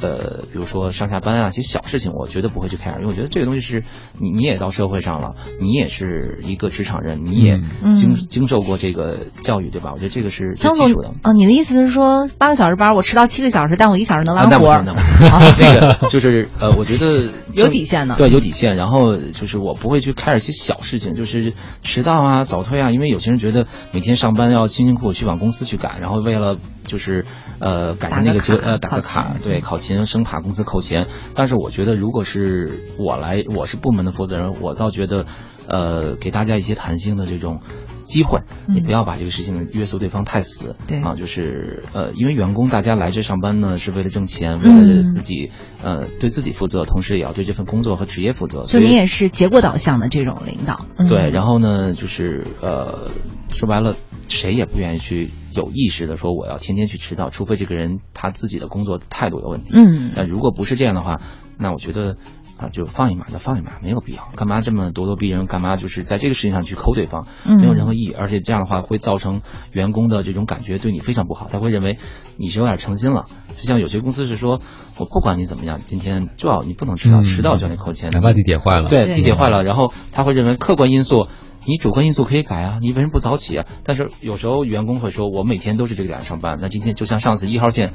[0.00, 3.82] 呃，比如说上下班啊，一些小事情，我绝对不会去 care，因为我觉得这个东西是
[4.20, 7.60] 你，你也到社会上了，你也是一个职场人，你也
[7.94, 9.92] 经经受过这个教育，对吧？
[9.92, 11.12] 我觉得这个是最基础的。
[11.22, 14.50] 哦，你的意思是说八个小时班，我迟到七个小时，但我一小时能完活？
[14.50, 15.14] 那不行，那不行。
[15.58, 18.16] 那个就是呃，我觉得 有底线的。
[18.16, 18.76] 对，有底线。
[18.76, 26.56] 然后就是我不会去 care 一些小事情，就是迟到啊、早退啊，因为有些人觉得每天上班要辛辛苦苦去往公司去赶，然后为了
[26.86, 27.26] 就是
[27.60, 35.26] 呃赶上那个就呃打个卡，对，考勤升卡公司扣钱，但是我觉得，如果是我来，我是部门的负责人，我倒觉得，
[35.68, 37.60] 呃，给大家一些弹性的这种
[38.06, 45.50] 机会，你不要把这个事情约束对方太死，对啊，就是呃，因为员工大家来这上班呢，是为了挣钱，为了自己，
[45.82, 48.62] 呃，对自己负责，同时也要对这份工作和职业负责。
[48.62, 53.10] 就你也是结果导向的这种领导，对，然后呢，就是呃，
[53.50, 53.96] 说白了，
[54.28, 55.30] 谁也不愿意去。
[55.56, 59.70] 有意识的说我要天天去迟到，除非这个人他自己的工作态度有问题。
[59.72, 61.18] 嗯，但如果不是这样的话，
[61.56, 62.18] 那我觉得
[62.56, 64.28] 啊，就放一马就放一马，没有必要。
[64.34, 65.46] 干嘛这么咄咄逼人？
[65.46, 67.26] 干嘛就是在这个事情上去抠对方？
[67.44, 68.12] 没有任何意义。
[68.12, 69.42] 而且这样的话会造成
[69.72, 71.98] 员工的这种感觉对你非常不好，他会认为
[72.36, 73.24] 你是有点诚心了。
[73.56, 74.60] 就像有些公司是说，
[74.96, 78.10] 我不管你怎么样，今天就要你不能迟到，迟到就要你扣钱。
[78.10, 81.28] 哪怕地铁坏了，对，地铁坏了，然后他会认为客观因素。
[81.68, 83.66] 你主观因素可以改啊，你为什么不早起啊？
[83.82, 87.92] 但是有时候员工会说，我每天都是这个点上班，那今天就像上次一号线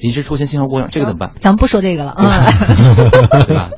[0.00, 1.30] 临时出现信号故障，这个怎么办？
[1.40, 2.50] 咱们不说这个了啊，
[3.46, 3.70] 对吧？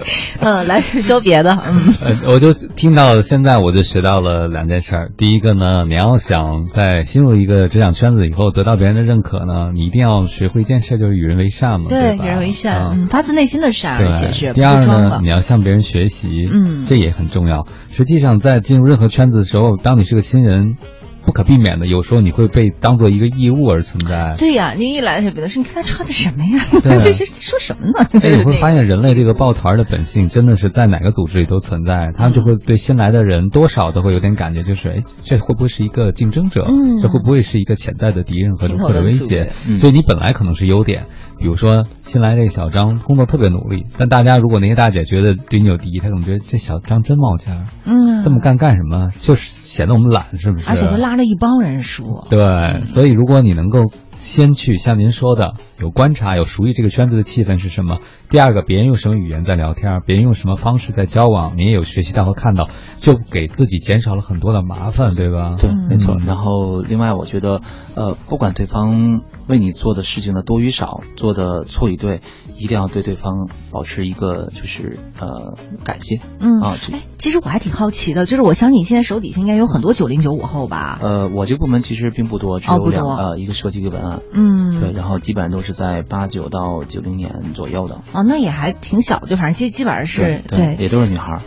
[0.40, 1.52] 嗯，来说别的。
[1.54, 1.92] 嗯，
[2.28, 5.10] 我就听到现在，我就学到了两件事儿。
[5.16, 17.66] 第一个呢，你要想在进入一个职场圈子以后得到别人的认可呢，你一定要学会一件事，就是与人为善嘛，对与人为善，嗯，发自内心的善，而且是第二呢，你要向别人学习，嗯，这也很重要。
[17.90, 20.76] 实际上，在进入任何圈子的时候，当你是个新人。
[21.24, 24.34] 不可避免的，有时候你会被当做一个异物而存在。
[24.38, 26.64] 对呀，你一来的时候，别的说你看他穿的什么呀？
[26.98, 28.06] 这这说什么呢？
[28.22, 32.12] 哎，你会发现人类这个抱团的本性真的是在哪个组织里都存在。
[32.16, 36.64] 他们就会对新来的人多少都会有点感觉，就是哎，这会不会是一个竞争者？
[36.66, 39.52] 嗯，这会不会是一个潜在的敌人和或者威胁？
[39.76, 41.06] 所以你本来可能是优点。
[41.40, 49.10] 比如说新来这个小张工作特别努力，但大家如果那些大姐觉得对你有敌意，她可能觉得这小张真冒尖儿，嗯，这么干干什么？
[49.18, 50.68] 就是显得我们懒，是不是？
[50.68, 52.26] 而且会拉着一帮人说。
[52.30, 53.80] 对，所以如果你能够。
[54.20, 57.98] 先去像您说的，有观察，有熟悉这个圈子的气氛是什么。
[58.28, 62.68] 第二个，别人用什么语言在聊天，别人用什么方式在交往，你也有学习到和看到，
[62.98, 65.56] 就给自己减少了很多的麻烦，对吧？
[65.58, 66.16] 对，没错。
[66.18, 67.62] 然后，另外，我觉得，
[67.94, 72.20] 呃，不管对方为你做的事情的多与少，做的错与对，
[72.60, 76.20] 一定要对对方保持一个就是呃感谢。
[76.38, 80.98] 嗯啊，哎，其实我还挺好奇的，就是我相信你现在手底下应该有很多九零九五后吧？
[81.02, 84.20] 呃，我这个部门其实并不多，只有两呃一个设计一个文案。
[84.32, 88.02] 嗯，对，然后基本上都是在八九到九零年左右的。
[88.12, 91.40] 哦，那也还挺小，就反正基基本上是对，也都是女孩。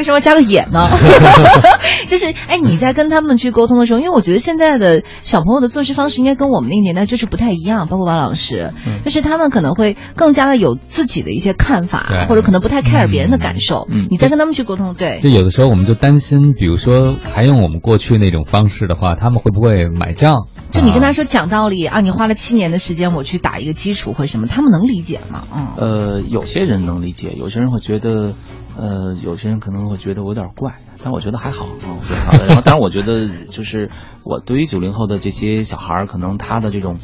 [0.00, 0.88] 为什么加个也呢？
[2.08, 8.72] 就是哎，你在跟他们去沟通的时候，因为我觉得现在的小朋友的做事方式应该跟我们那个年代就是不太一样，包括王老师，
[9.04, 13.86] 就是他们可能会更加的有自己的一些看法，或者可能不太 care 别人的感受。
[13.90, 15.20] 嗯，你在跟他们去沟通，对。
[15.22, 20.46] 就有的时候我们就担心，比如说还用我们过去那种方式的话，他们会不会买账？
[20.70, 25.42] 就你跟他说讲道理啊，你花了七年的时间我去打一个基础或什么，他们能理解吗？
[25.54, 28.32] 嗯，呃，有些人能理解，有些人会觉得。
[28.76, 32.46] 呃，有些人可能会觉得我有点怪，但我觉得还好啊，我觉得好的。
[32.46, 33.90] 然后，当然，我觉得就是
[34.24, 36.98] 我对于九零后的这些小孩儿，可能他的这种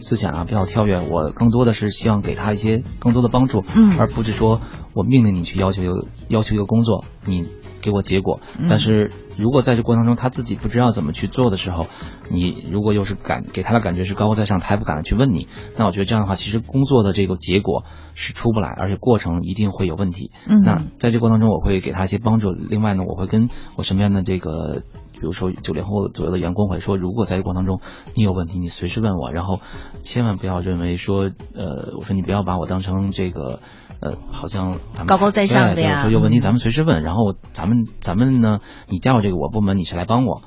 [0.00, 4.60] 思想啊比较跳跃，我更多的是希望给他一些更多的帮助，嗯，而不是说
[4.94, 5.82] 我命令你去要求
[6.28, 7.46] 要求一个工作，你。
[7.80, 11.86] 给我结果，但是如果在这过程中他自己不知道怎么去做的时候，
[12.30, 20.30] 你如果又是感给他的感觉是高高在上，他也不敢去问你，那我觉得这样的话，其实工作的这个结果是出不来，而且过程一定会有问题。
[20.46, 22.50] 嗯那在这过程中，我会给他一些帮助。
[22.50, 27.80] 另外呢，我会跟我身边的这个，比如说九零后左右的员工会说，如果在这过程中
[28.14, 29.60] 你有问题，你随时问我，然后
[30.02, 33.60] 千万不要认为说，呃，我说你不要把我当成这个。
[34.00, 36.02] 呃，好像咱们高高在上的呀。
[36.02, 40.42] 说有问题咱们随时问，然后咱们咱们呢，你加入这个我部门，你是来帮我，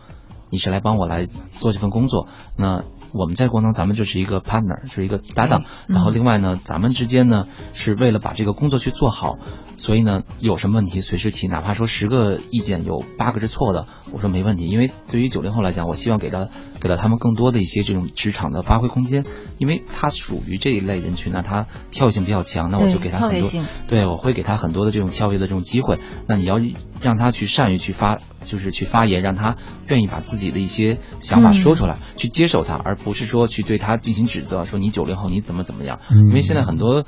[0.50, 2.28] 你是来帮我来做这份工作。
[2.58, 2.84] 那
[3.14, 5.66] 我们在过程咱们就是一个 partner，是一个搭档。
[5.88, 9.38] 然后另外呢，咱们之间呢是为了把这个工作去做好，
[9.78, 14.68] 所以呢有什么问题随时提，哪怕说十个意见有八个是错的，我说没问题。
[14.68, 16.48] 因为对于九零后来讲，我希望给到
[16.84, 19.24] 给了他们更多的一些这种职场的发挥空间，
[19.58, 23.50] 因为他属于这一类人群，那他跳性比较强，那我就给他很多，
[23.88, 26.00] 对我会给他很多的这种跳跃的这种机会。
[26.28, 26.60] 那你要
[27.02, 28.20] 让他去善于去发。
[28.46, 29.56] 就是去发言，让他
[29.88, 36.02] 愿意把自己的一些想法说出来，去接受他，而不是说去对他进行指责，说你九零后你怎么怎么样。
[36.10, 37.06] 因为现在很多，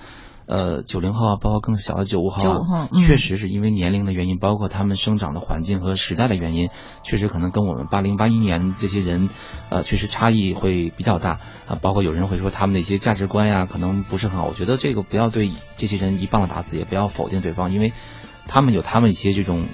[0.48, 6.70] 呃，九零后啊，包括更小的九五后啊，确实是因为年龄的原因，包括他们生长的环境和时代的原因，
[7.04, 9.30] 确实可能跟我们八零八一年这些人，
[9.70, 11.78] 呃，确实差异会比较大啊。
[11.82, 14.46] 包括有人会说他们的一些价值观呀，可能不是很好。
[14.46, 17.93] 我觉得这个不要对这些人一棒子打死，也不要否定对方，因为
[18.48, 19.66] 他们有他们一些这种。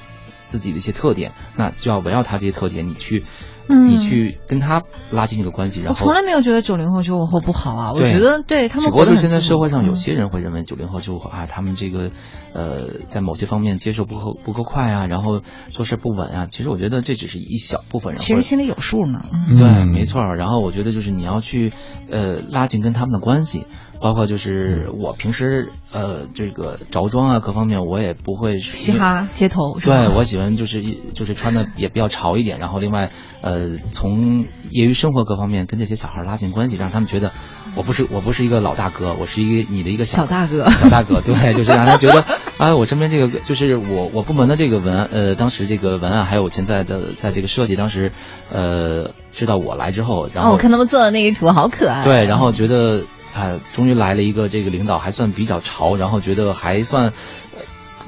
[0.44, 3.24] 自己的一些特点，那就要围绕他这些特点，你去。
[3.68, 8.86] 你去跟他拉近这个关系，然后我从来没有觉得九零后九五后不好啊，我觉得对他们。
[8.86, 12.12] 只不过就现在社会上有些人会认为九零后九五后啊，他们这个
[12.54, 16.48] 呃在某些方面接受不够不够快啊，然后做事不稳啊。
[16.50, 19.22] 其实我觉得这只是一小部分人，其实心里有数呢。
[19.58, 20.22] 对，没错。
[20.36, 21.72] 然后我觉得就是你要去
[22.10, 23.68] 呃拉近跟他们的关系，
[24.02, 29.80] 包括就是我平时呃这个着装啊各方面我也不会嘻哈街头。
[29.80, 30.84] 对，我喜欢就是
[31.14, 33.61] 就是穿的也比较潮一点，然后另外呃。
[33.62, 37.32] 呃，从业余生活各方面跟这些小孩拉近关系，让他们觉得
[37.76, 42.26] 我不是我不是一个老大哥，我是一个你的一个小大哥，小大哥，对，就是让他觉得
[42.58, 48.12] 啊，我身边这个就是我我部门的这个文呃，当时这个文案还有我现在的在这个设计，当时
[48.52, 53.04] 呃知道我来之后，然后我看他们做的那一图好可爱，对，然后觉得
[53.34, 57.14] 啊，终于来了一个这个领导还算比较潮，然后觉得还算。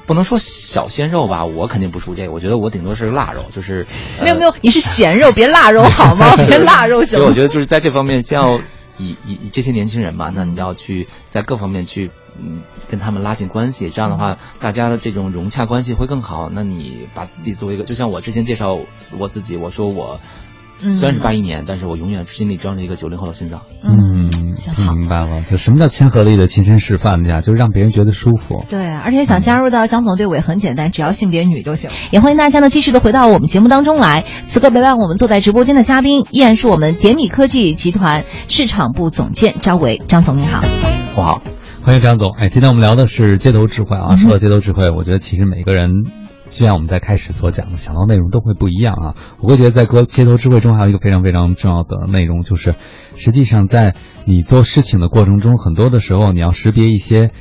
[0.06, 2.32] 不能说小鲜肉吧，我肯定不属这个。
[2.32, 3.86] 我觉得我顶多是腊肉，就是
[4.22, 6.36] 没有没有，你是咸肉， 别腊肉好吗？
[6.48, 7.18] 别腊肉行。
[7.18, 8.60] 所以我觉得就是在这方面，先要
[8.98, 16.50] 以以以这些年轻人嘛，那你要去在各方面去嗯跟他们拉近关系，这样的话大家的这种融洽关系会更好。
[16.52, 18.80] 那你把自己作为一个，就像我之前介绍
[19.18, 20.20] 我自己，我说我。
[20.92, 23.62] 虽然是八一年，但是我永远心里装着一个九零后的心脏。
[23.84, 24.30] 嗯，
[24.90, 27.42] 明白了，就什么叫亲和力的亲身示范呀？
[27.42, 28.66] 就是让别人觉得舒服。
[28.70, 31.90] 对，而且想加入到张总队伍也很简单，只要性别女就行。
[32.12, 34.26] 也欢迎大家呢，继续的回到我们节目当中来。
[34.46, 40.02] 此刻陪伴我们坐在直播间的嘉宾，依然是我们点米科技集团市场部总监张伟。
[40.08, 40.62] 张总你好，
[41.16, 41.42] 我好，
[41.84, 42.32] 欢迎张总。
[42.38, 44.16] 哎，今天我们聊的是街头智慧啊。
[44.16, 45.92] 说到街头智慧，我觉得其实每个人。
[46.54, 49.16] 就像我们在开始所讲的，想到内容都会不一样啊。
[49.42, 52.76] 我会觉得在歌街头智慧中还有一个非常非常重要的内容，就是
[53.16, 53.96] 实际上在
[54.26, 57.32] 你做事情的过程中，很多的时候你要识别一些。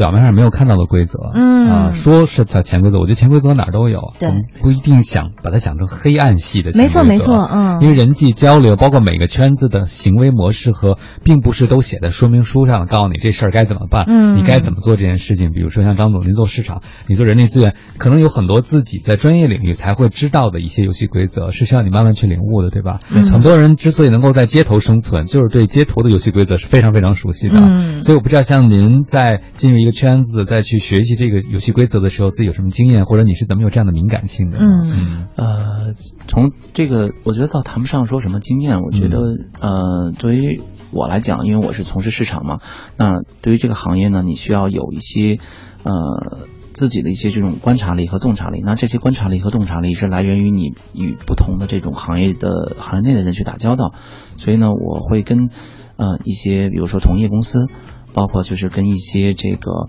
[0.00, 4.30] 表面上没有看到的规则，嗯啊，说是叫潜规则，我觉得潜规则哪儿都有，对，
[4.62, 6.70] 不一定想把它想成黑暗系的。
[6.74, 15.52] 没错没错，嗯，因为人际交流，包括每个圈子的行为模式和，并不是都写在说明书上，告诉你这事儿该怎么办，嗯，你该怎么做这件事情。
[15.52, 23.00] 比如说像张总，您做市场，你做人力资源，可能有很多自己在专业领域才会知道的一些游戏规则，是需要你慢慢去领悟的，对吧？
[23.30, 27.60] 很多人之所以能够在街头生存，就是对街头的游戏规则是非常非常熟悉的。
[27.60, 30.62] 嗯，所以我不知道像您在进入一个圈子在。
[30.70, 34.58] 去学习这个游戏规则的时候，自己有什么经验，或者你是怎么有这样的敏感性的？
[34.60, 35.94] 嗯呃，
[36.28, 39.18] 从这个我觉得倒谈不上说什么经验，我觉得
[39.58, 40.60] 呃，对于
[40.92, 42.60] 我来讲，因为我是从事市场嘛，
[42.96, 45.38] 那对于这个行业呢，你需要有一些
[45.82, 48.60] 呃自己的一些这种观察力和洞察力。
[48.62, 53.94] 那这些观察力和洞察力是来源于你与不同的这种行业的行业内的人去打交道，
[54.36, 55.48] 所以呢，我会跟
[55.96, 57.66] 呃一些比如说同业公司，
[58.12, 59.88] 包括就是跟一些这个。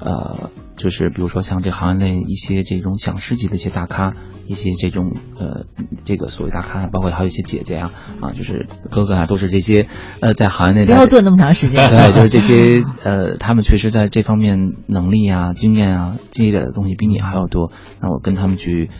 [0.00, 4.12] 呃，就是比如说像这行业内一些这种讲师级的一些大咖，
[4.46, 5.66] 一些这种呃，
[6.04, 9.88] 这个所谓大咖，包括还有一些姐姐啊，啊，就是哥哥啊，都是这些
[10.20, 18.90] 呃，在行业内不要炖那么长时间， 对，就是这些呃，他们确实在这方面能力啊、经验啊积累的东西比你还要多，那我跟他们去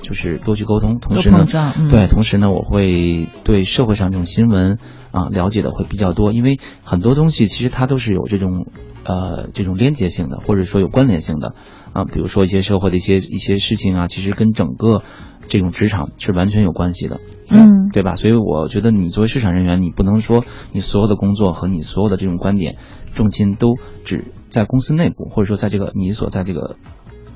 [0.00, 1.46] 就是多去沟通，同时呢，
[1.90, 4.78] 对，同时呢，我会对社会上这种新闻
[5.10, 8.66] 啊了解的会比较多，因为很多东西其实它都是有这种。
[9.08, 11.54] 呃，这种连接性的，或者说有关联性的，
[11.92, 15.00] 啊，比如说一些社会的一些一些事情啊，其实跟整个
[15.46, 18.16] 这种职场是完全有关系的，嗯，对吧？
[18.16, 22.74] 所以我觉得你作为市场人员，你不能说你所有的工作和你所有的这种观点
[23.14, 26.74] 重心都只在公司内部，或者说在这个你所在这个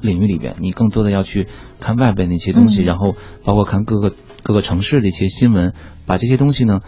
[0.01, 1.47] 领域里边，你更多的要去
[1.81, 5.73] 看外边的一些东西，然后包括看各个各个城市的一些新闻，
[6.07, 6.81] 把这些东西呢。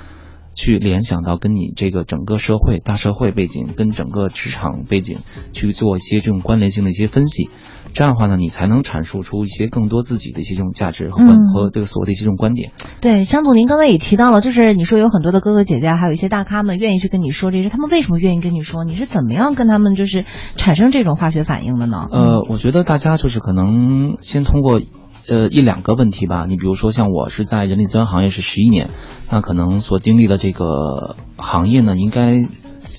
[0.54, 5.18] 去联想到跟你这个整个社会大社会背景跟整个职场背景
[5.52, 7.48] 去做一些这种关联性的一些分析，
[7.92, 12.70] 这样的话呢，你才能阐述出一些更多自己的一些这种价值和观和这个所谓的一些这种观点。
[13.00, 18.84] 对，张总，您刚才也提到了，就是你说有很多的哥哥姐姐，还有一些大咖们愿意去跟你说这些，他们为什么愿意跟你说？
[18.84, 20.24] 你是怎么样跟他们就是
[20.56, 22.08] 产生这种化学反应的呢？
[22.10, 24.80] 呃，我觉得大家就是可能先通过。
[25.28, 26.46] 呃，一两个问题吧。
[26.48, 28.90] 你比如说，像我是在人力资源行业是十一年，
[29.30, 32.44] 那可能所经历的这个行业呢，应该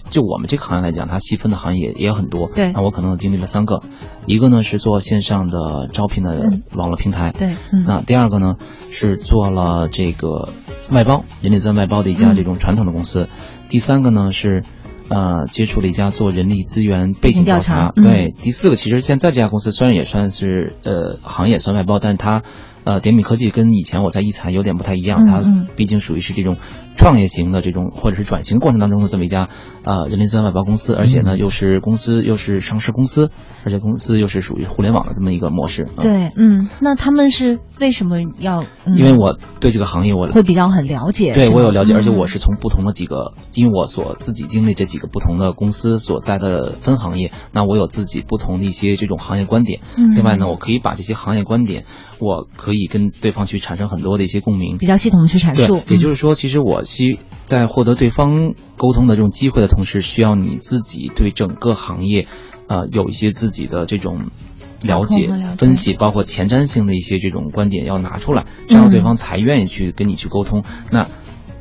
[0.09, 2.49] 就我们这个行业来讲，它细分的行业也很多。
[2.55, 2.71] 对。
[2.71, 3.82] 那我可能经历了三个，
[4.26, 7.32] 一个呢是做线上的招聘的网络平台。
[7.32, 7.55] 对。
[7.86, 8.55] 那第二个呢
[8.89, 10.49] 是做了这个
[10.89, 13.28] 外包，人力资源外包的一家这种传统的公司。
[13.69, 14.63] 第三个呢是。
[15.10, 18.34] 呃，接触了一家做人力资源背景调查，对。
[18.41, 22.43] 第四个，其实现在这家公司虽然也算是呃行业算外包，但是它。
[22.84, 25.42] 呃，点米科技跟以前我在一财有点不太一样，它
[25.76, 26.58] 毕竟属于是这种
[26.98, 29.50] 创业型的这种或者是转型过程当中的这么一家
[29.84, 33.32] 呃人力资源外包公司，而且呢又是公司又是上市公司，
[33.66, 35.88] 而且公司又是属于互联网的这么一个模式。
[36.00, 38.64] 对，嗯，那他们是为什么要？
[38.86, 49.82] 因为我对这个行业我会比较很了解，对我有了解，而且我是从不同的几个，因为我所自己经历这几个不同的公司所在的分行业，那我有自己不同的一些这种行业观点。
[50.16, 51.86] 另外呢，我可以把这些行业观点，
[52.24, 55.82] 我可以跟对方去产生很多的一些共鸣，比较系统的去阐述。
[55.88, 62.28] 也就是说，其实我需在获得对方沟通的这种机会的同时，需要你自己对整个行业，
[62.67, 64.32] 呃，有一些自己的这种
[64.82, 70.63] 了解、分析，包括前瞻性的一些这种观点要拿出来，这样对方才愿意去跟你去沟通。
[70.89, 71.07] 那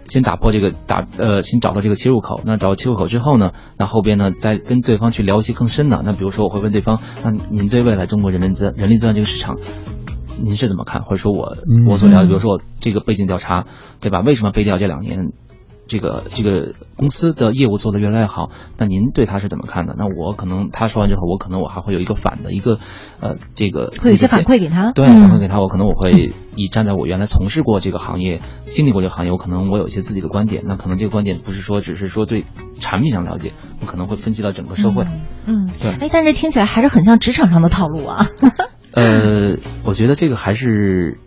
[0.04, 2.40] 先打破这个打呃，先找到这个切入口。
[2.44, 6.02] 那找到切入口之后呢，那后边呢，再跟对方去聊一些更深的。
[6.04, 9.58] 那比如说，我会问对方，那您对未来中国人力资人力资源这个市场？
[10.40, 11.02] 您是怎么看？
[11.02, 11.56] 或者说我
[11.88, 13.64] 我所了解，比如说我这个背景调查，
[14.00, 14.20] 对吧？
[14.20, 15.32] 为什么背调这两年，
[15.88, 18.50] 这个这个公司的业务做得越来越好？
[18.78, 19.94] 那您对他是怎么看的？
[19.98, 22.78] 那我可能他说完之后，我可能我还会有一个反的一个，
[23.20, 30.62] 呃，这个会有些反馈给他，对，反馈给他，我可能我会以站在我原来从事过这个行业，经历过这个行业，我可能我有一些自己的观点。
[30.66, 32.46] 那可能这个观点不是说只是说对
[32.80, 35.04] 产品上了解，我可能会分析到整个社会。
[35.46, 35.90] 嗯，对。
[35.92, 38.26] 哎，但是听起来还是很像职场上的套路啊。
[38.92, 41.18] 呃，我觉得这个还是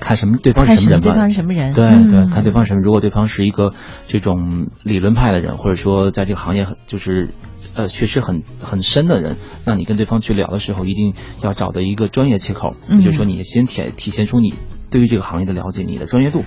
[0.00, 1.10] 看什么对方是什么人吧。
[1.10, 1.72] 对方是什么人？
[1.72, 2.80] 对对，看对方什么。
[2.80, 3.74] 如果对方是一个
[4.06, 7.28] 这种理论派的人，或者说在这个行业就是
[7.74, 14.54] 呃学识很很深的人，那你跟对方去聊的时候，一定要找到一个专业切口，也就是说，你先体体现出你
[14.90, 16.44] 对于这个行业的了解，你的专业度。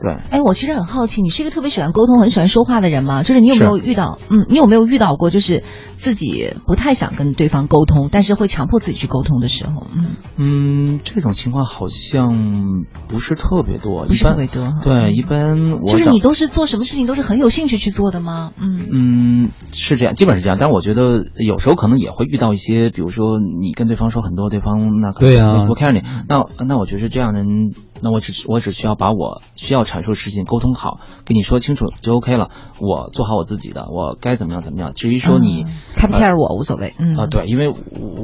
[0.00, 3.22] 对，哎，我其实很好奇，你是一个特别喜欢沟通、很喜欢说话的人吗？
[3.22, 5.64] 就是你有没有遇到，嗯，你有没有遇到过，就是
[5.96, 9.86] 自己不太想跟对方沟通，但是会强迫自己去沟通的时候？
[9.94, 10.04] 嗯
[10.36, 14.72] 嗯，这种情况好像不是特别多，不是特别多。
[14.82, 18.52] 对，一般我就是你都是做什么事情都是很有兴趣去做的吗？
[18.60, 20.56] 嗯嗯，是这样，基本是这样。
[20.60, 27.72] 但我觉得有时候可能也会遇到一些，比如说你跟对方说很多，对方那对呀，不 care 你，那那我觉得这样人。
[28.00, 32.50] 那我只我只需要把我需要阐述的事情沟通好，跟你说清楚就 OK 了。
[32.78, 34.92] 我做好我自己的，我该怎么样怎么样。
[34.94, 36.94] 至于说你看不看我无所谓。
[36.98, 37.72] 嗯啊，对，因为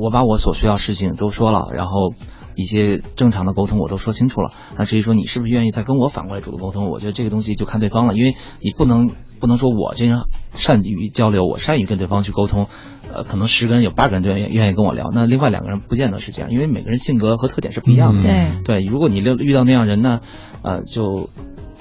[0.01, 2.13] 我把我所需要事情都说了，然后
[2.55, 4.53] 一些正常的沟通我都说清楚了。
[4.77, 8.15] 那至于说你是不是愿意再跟我反过来主动沟通，我觉得这个东西就看对方了。
[8.15, 10.21] 因为你不能不能说我这人
[10.55, 12.67] 善于交流，我善于跟对方去沟通。
[13.15, 18.23] 呃，可能十个人有八个人都愿愿意跟我聊，那另外两个人不见得是这样，因为每个人性格和特点是不一样的。
[18.23, 20.21] 对对，如果你遇遇到那样人呢，
[20.63, 21.29] 呃，就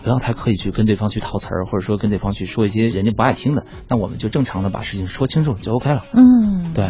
[0.04, 6.04] 不要太刻意去跟对方去套词儿，或者说跟对方去说一些人家不爱听的，那我们就正常的把事情说清楚就 OK 了。
[6.14, 6.90] 嗯，对。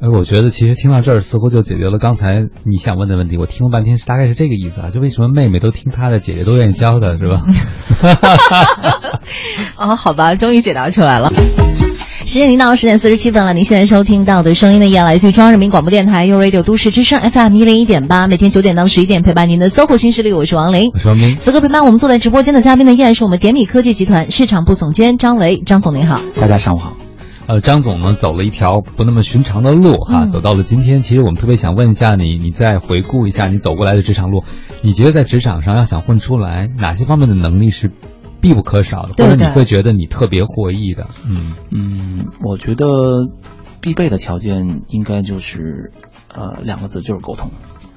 [0.00, 3.36] 哎，我觉得其实听到这儿似乎就解决了刚才你想问的问题。
[3.36, 7.42] 我听了半天是大概是这个意思啊，就为什么妹妹都听她的，姐姐都愿意教她，是吧？
[9.76, 11.32] 哦，好吧，终于解答出来了。
[12.24, 21.38] 时间已经到十点四十七分了，您现在收听到的声音呢，依然来自于中央人民广播电台 u Radio 都市之声 FM 一零一点八，每天九点到十一点陪伴您的 SOHO 新势力，我是王琳，我是王明。
[21.38, 26.97] 此刻陪伴我们坐在直播间的嘉宾呢，依然是我们点米科技集团市场部总监张雷，张总您好，大家上午好。
[27.48, 31.00] 呃，张总呢走了一条不那么寻常的路哈，走到了今天。
[31.00, 34.44] 其实我们特别想问一下你，你再回顾一下你走过来的职场路，
[34.82, 37.90] 你觉得在职场上要想混出来，哪些方面的能力是？
[38.40, 43.26] 必不可少的，或者你会觉得你特别获益的，嗯嗯，我觉得
[43.80, 45.90] 必备的条件应该就是
[46.32, 47.50] 呃两个字，就是沟通。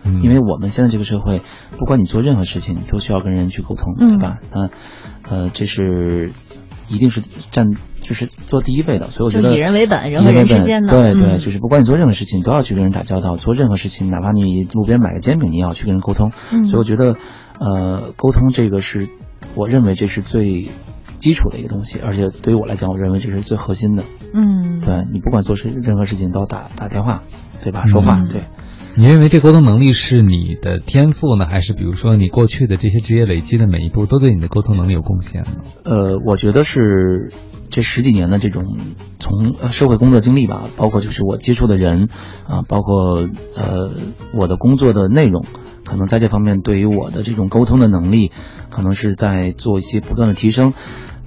[0.04, 1.44] 嗯，因为我们现在这个社会，
[1.78, 4.40] 不管你做任何事情，你都需要跟人去沟通，对吧？
[4.52, 4.70] 那
[5.30, 6.32] 呃，这是
[6.90, 7.22] 一定是
[7.52, 7.68] 占
[8.02, 13.38] 就是做第一位的，所以我觉得以人为本，人和人之间的，对对，就是不管你做任何事情，都要去跟人打交道。
[13.38, 16.30] 做任何事情，哪怕你路边买个煎饼，你也要去跟人沟通。
[16.30, 17.16] 所以我觉得，
[17.60, 19.08] 呃，沟通这个是。
[19.56, 20.70] 我认为这是最
[21.18, 24.04] 基础的一个东西，而且对于我来讲，我认为这是最核心的。
[24.34, 27.24] 嗯，对你不管做事任何事情都要打打电话，
[27.62, 27.86] 对吧？
[27.86, 28.44] 说话，对。
[28.96, 35.48] 你认为这沟通能力是你的天赋呢，还是比如说你过去的这些职业累积的每一步都对你的沟通能力有贡献呢？
[35.84, 37.34] 呃，我觉得是
[37.72, 38.78] 这十几年的这种
[39.18, 42.10] 从社会工作经历吧，包括就是我接触的人
[42.48, 43.92] 啊，包括呃
[44.38, 45.44] 我的工作的内容，
[45.84, 48.32] 可能在这方面对于我的这种沟通的能力，
[48.70, 50.74] 可能是在做一些不断的提升。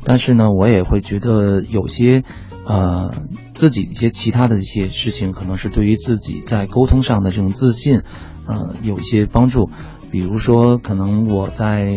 [0.05, 2.22] 但是呢，我也会觉得有些。
[2.66, 3.12] 呃，
[3.53, 8.01] 自己一些其他的一些事情，可能是对于自己在沟通上的这种自信，
[8.47, 9.68] 呃，有一些帮助。
[10.11, 11.95] 比如说，可能我在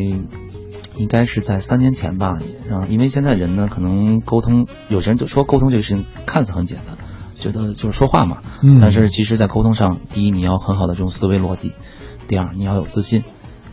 [0.97, 2.39] 应该是在三年前吧，
[2.69, 6.97] 啊，因为现在人呢，可能沟通，有些人就说沟通这个事情看似很简单，
[7.37, 8.39] 觉得就是说话嘛。
[8.63, 8.79] 嗯。
[8.81, 11.71] 但是其实，在沟通上，第一，你要很好的这种思维逻辑；
[12.27, 13.23] 第二，你要有自信。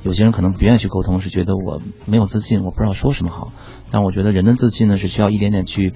[0.03, 3.53] 有些人可能不愿意去沟通，是觉得我没有自信，我不知道说什么好。
[3.91, 5.93] 但我觉得人的自信呢，是需要一点点去。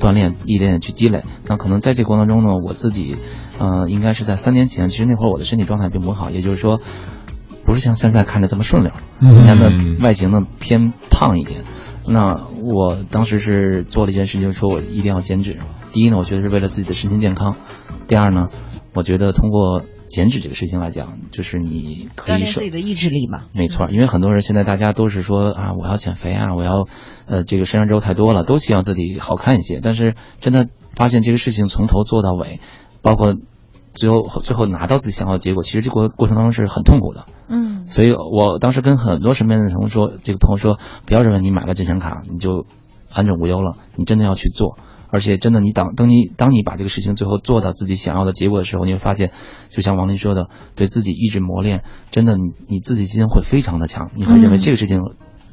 [0.00, 3.16] 锻炼一点点去积累，那可能在这过程中呢，我自己，
[3.58, 6.80] 呃，应该是在三年前，其实那会儿我的身体状态并不好，也就是说，
[7.64, 8.92] 不是像现在看着这么顺溜，
[9.36, 11.64] 以前的外形呢偏胖一点。
[12.06, 15.58] 那我当时是做了一件事情，说我一定要减脂。
[15.92, 17.54] 第一呢，我觉得是为了自己的身心健康；
[18.06, 18.48] 第二呢，
[18.94, 19.84] 我觉得通过。
[20.06, 23.44] 减脂这个事情来讲，就是你可以自己的意志力嘛。
[23.52, 26.86] 没错，因为很多人现在大家都是说啊，我要减肥啊，我要，
[27.24, 29.80] 呃，这个身上肉太多了，都希望自己好看一些。
[29.82, 32.60] 但是真的发现这个事情从头做到尾，
[33.00, 33.34] 包括
[33.94, 37.26] 最后最后拿到自己想要的结果，其实这个过程当中是很痛苦的。
[37.48, 37.86] 嗯。
[37.86, 42.66] 所以我当时跟很多身边的朋友说，这个朋友说，不要认为你买了健身卡你就
[43.10, 44.76] 安枕无忧了，你真的要去做。
[45.10, 49.30] 而且真的，你当等你当你把这个事情最后做到自己想要的结果的时候，你会发现，
[49.70, 54.98] 就像王林说的，对自己意志磨练，真的你你自己心会非常的强，你会认为这个事情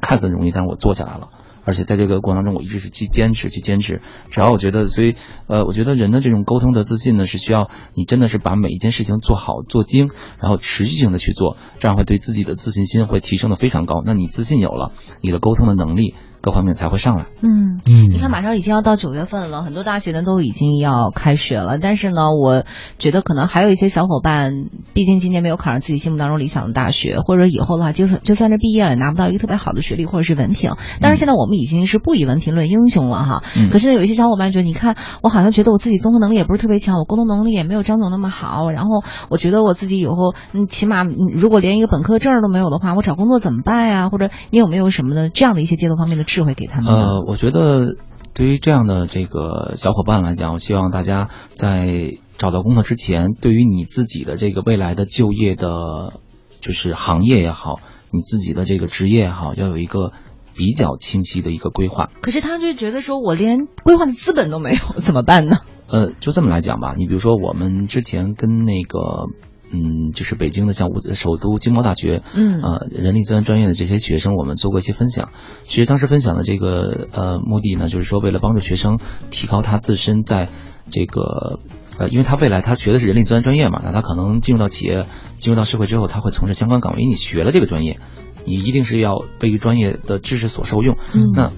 [0.00, 1.28] 看似容易，但是我做下来了。
[1.64, 4.00] 而且在这个过程当中，我一直是去坚持，去坚持。
[4.30, 5.14] 只要我觉得，所以，
[5.46, 10.10] 呃，我觉得人的这种沟通的自信呢，是需要你真的是把每一件事情做好、做精，
[10.40, 14.02] 然后持续性的去做，这样会对自己的自信心会提升的非常高。
[14.04, 17.28] 那你自信有了，你的沟通的能力各方面才会上来。
[17.40, 21.78] 嗯嗯，你看，马上已经要到九月份了，很多大学呢都已经要开学了。
[21.78, 22.64] 但是呢，我
[22.98, 24.52] 觉得可能还有一些小伙伴，
[24.92, 30.74] 毕竟今年没有考上自己心目当中理想的大学，或者以后的话，就算就算是毕业了，拿不到一个特别好的学历或者是文凭。
[31.00, 31.52] 但是现在我们。
[31.62, 44.08] 已经是不以文凭论英雄了哈，可是有一些小伙伴觉得，你看我好像觉得我自己综合能力也不是特别强，我沟通能力也没有张总那么好，然后我觉得我自己以后，嗯，起码如果连一个本科证都没有的话，我找工作怎么办呀？
[44.08, 46.94] 或者你有没有什么的这样的一些阶段方面的智慧给他们？
[46.94, 47.96] 呃，我觉得
[48.34, 56.14] 对于这样的这个小伙伴来讲，我希望大家在找到工作之前，对于你自己的这个未来的就业的，
[56.60, 57.80] 就是行业也好，
[58.10, 60.12] 你自己的这个职业也好，要有一个。
[60.54, 65.56] 比较清晰的一个规划，可是他就觉得说，我连规划的资本都没有，怎么办呢？
[65.88, 69.28] 呃，就这么来讲吧，你比如说，我们之前跟那个，
[69.72, 75.30] 嗯，就是北京的像首都经贸大学，嗯，呃，人力资源专业的这些学生，我们做过一些分享。
[75.64, 78.98] 其实当时分享的这个呃目的呢，就是说为了帮助学生
[79.30, 80.50] 提高他自身在
[80.90, 81.58] 这个，
[81.98, 85.06] 呃，因为他未来他学的是人力资源专业嘛，那他可能进入到企业、
[85.38, 87.00] 进入到社会之后，他会从事相关岗位。
[87.00, 87.98] 因为你学了这个专业。
[88.44, 90.96] 你一定是要被专业的知识所受用。
[91.14, 91.52] 嗯那，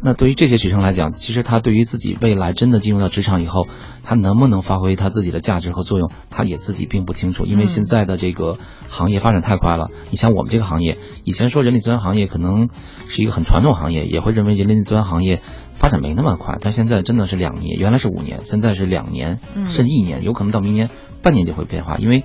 [0.00, 3.66] 那对于这些学生来讲，其实他对于自己未来真的进入到职场以后，
[4.02, 7.44] 他能不能发挥他自己的价值和作用，他也自己并不清楚。
[7.44, 9.88] 因为现在的这个行业发展太快了。
[10.10, 12.68] 你像我们这个行业，以前说人力资源行业可能
[13.08, 15.40] 是一个很传统行业，也会认为人力资源行业
[15.72, 16.58] 发展没那么快。
[16.60, 20.90] 但现在真的是两年，原来是五年，现在是两年，甚至一年，有可能到明年
[21.22, 22.24] 半年就会变化，因为。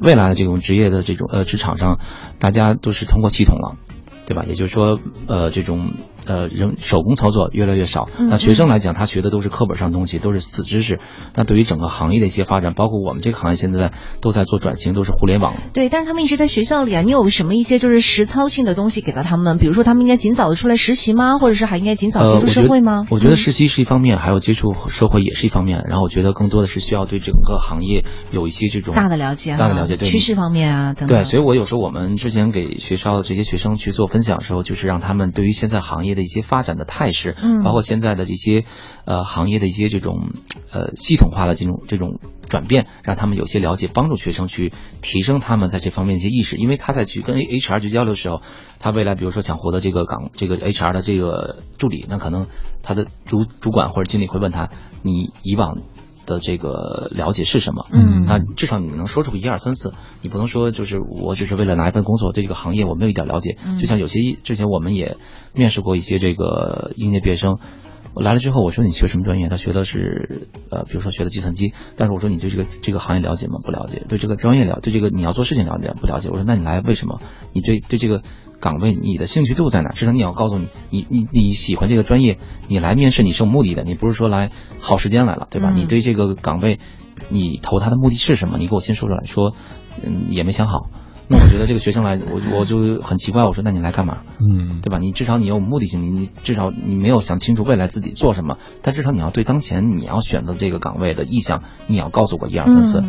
[0.00, 1.98] 未来的这种职业的这种呃职场上，
[2.38, 3.76] 大家都是通过系统了。
[4.24, 4.44] 对吧？
[4.46, 5.94] 也就是说，呃，这种
[6.26, 8.08] 呃人手工操作越来越少。
[8.18, 10.98] 那学生来讲，他学的都是课本上东西，都是死知识。
[11.34, 15.54] 那对于整个行业的一些发展，包括我们这个行业现在都在做转型，都是互联网。
[15.72, 17.02] 对，但是他们一直在学校里啊。
[17.02, 19.58] 你有什么一些就是实操性的东西给到他们？
[19.58, 21.38] 比如说，他们应该尽早的出来实习吗？
[21.38, 23.06] 或者是还应该尽早接触社会吗？
[23.10, 25.84] 我觉得实习是一方面，还有接触社会也是一方面。
[25.88, 31.18] 然后我觉得更多的是需要对整个行业有一些这种大的了解，大的了解，对趋势方面啊等等。
[31.18, 34.06] 对，所以我有时候我们之前给学校的这些学生去做。
[34.12, 38.64] 分享的时候，就是让他们对于现在行业的一些发展的态势，嗯，包括现在的这些，
[39.04, 40.30] 呃，行业的一些这种，
[40.70, 46.56] 呃，系统化的这种这种转变，让他们有些了解，帮助学生去提升他们在这方面的一些意识。
[46.56, 48.42] 因为他在去跟 H R 去交流的时候，
[48.78, 52.46] 他未来比如说想获得这个岗，这个 H R 的这个助理，那可能
[52.82, 54.70] 他的主主管或者经理会问他，
[55.02, 55.78] 你以往
[56.26, 57.86] 的这个了解是什么。
[57.92, 63.56] 嗯，那至少你能说出个一二三四，你不能说就是我只是为了拿一份工作，对这个行业我没有一点了解。
[63.80, 65.16] 就像有些之前我们也
[65.52, 67.58] 面试过一些这个应届毕业生。
[68.14, 69.48] 我来了之后，我说你学什么专业？
[69.48, 71.72] 他学的是，呃，比如说学的计算机。
[71.96, 73.54] 但是我说你对这个这个行业了解吗？
[73.64, 74.04] 不了解。
[74.08, 76.28] 对这个专业了，对这个你要做事情了解不了解？
[76.28, 77.20] 我说那你来为什么？
[77.52, 78.22] 你对对这个
[78.60, 79.90] 岗位你的兴趣度在哪？
[79.90, 82.38] 至少你要告诉你，你你你喜欢这个专业，
[82.68, 85.70] 你来面试你是有目的的，你不是说来耗时间来了，对吧？
[85.70, 86.78] 你对这个岗位，
[87.30, 88.58] 你投他的目的是什么？
[88.58, 89.24] 你给我先说出来。
[89.24, 89.54] 说，
[90.02, 90.90] 嗯，也没想好。
[91.32, 94.18] 那我觉得这个学生来，我我就很奇怪，我说那你来干嘛？
[94.38, 94.98] 嗯，对吧？
[94.98, 103.02] 你至少你有目的性，你你至少你没有想清楚未来自己做什么，但至少你要对当前你要选择这个岗位的意向，你要告诉我一二三四。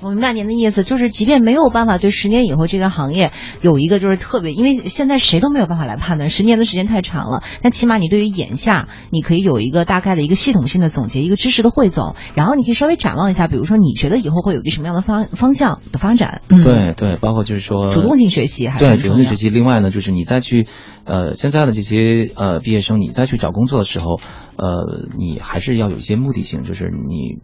[0.00, 3.32] 我明白您的意思，就是即便没有办法对十年以后这个行业
[3.62, 7.42] 有一个就是特别，因为现在谁都没有办法来判断，十年的时间太长了。
[7.62, 16.42] 但起码你对于眼下，你可以有一个大概的一个系统性的总结，一个知识的汇总，然后你可以稍微展望一下，比如说你觉得以后会有一个什么样的方方向的发展？
[16.48, 19.48] 对对，包括就是说主动性学习，还对主动性学习。
[19.48, 20.68] 另外呢，就是你再去
[21.04, 24.20] 呃现在的这些呃毕业生，你再去找工作的时候，
[24.56, 27.38] 呃，你还是要有一些目的性，就是你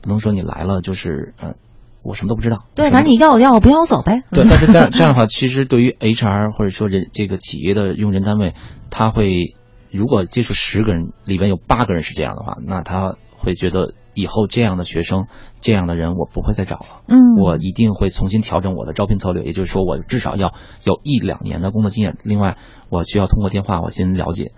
[0.00, 1.54] 不能说你来了就是呃。
[2.02, 2.64] 我什么都不知道。
[2.74, 4.22] 对，反正你要我要我不要我走呗。
[4.32, 8.54] 对，但是这样 这样的话，其实对于 HR 或者说人这个企业的用人单位，
[8.90, 9.54] 他会
[9.90, 15.26] 如果接触十个人里边有八个人是这样的话，那他会觉得以后这样的学生
[15.60, 17.02] 这样的人我不会再找了。
[17.08, 22.16] 嗯，我一定会重新调整我的招聘策略，也就是说我至少要有一两年的工作经验。
[22.24, 22.56] 另外，
[22.88, 24.52] 我需要通过电话我先了解。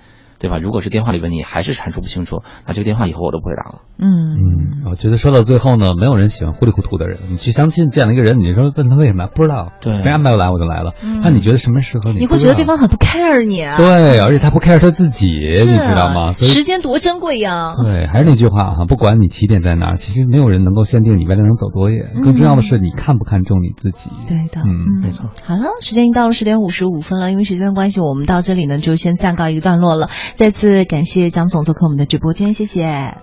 [0.45, 0.59] 对吧？
[0.59, 3.81] 如果是电话里边你还是阐述不清楚，那这个电话以后我都不会打了。
[3.99, 4.05] 嗯
[4.37, 7.19] 嗯，我觉得说到最后呢，没有人喜欢糊里糊涂的人。
[7.31, 10.93] 你去相亲见了一个人，你说问他为什么，不知道，对，没安排我来我就来了。
[11.23, 12.21] 那你觉得什么适合你？
[12.21, 13.79] 你会觉得对方很不 care 你啊？
[13.79, 16.33] 对，而且他不 care 他自己，你知道吗？
[16.33, 17.73] 时间多珍贵呀！
[17.83, 22.13] 对，还是那句话哈，不管你起点在哪儿，其实没有人能够限定你未来能走多远。
[22.23, 24.11] 更重要的是，你看不看重你自己？
[24.29, 25.31] 对的，嗯，没错。
[25.47, 30.09] 好了，时间已经到了十点五十五分了，因为时间的关系，我们到这里呢就先暂告一个段落了。
[30.37, 31.31] 再次感谢。
[31.31, 32.83] 张总做客我们的直播间，谢谢，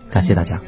[0.09, 0.59] 感谢大家。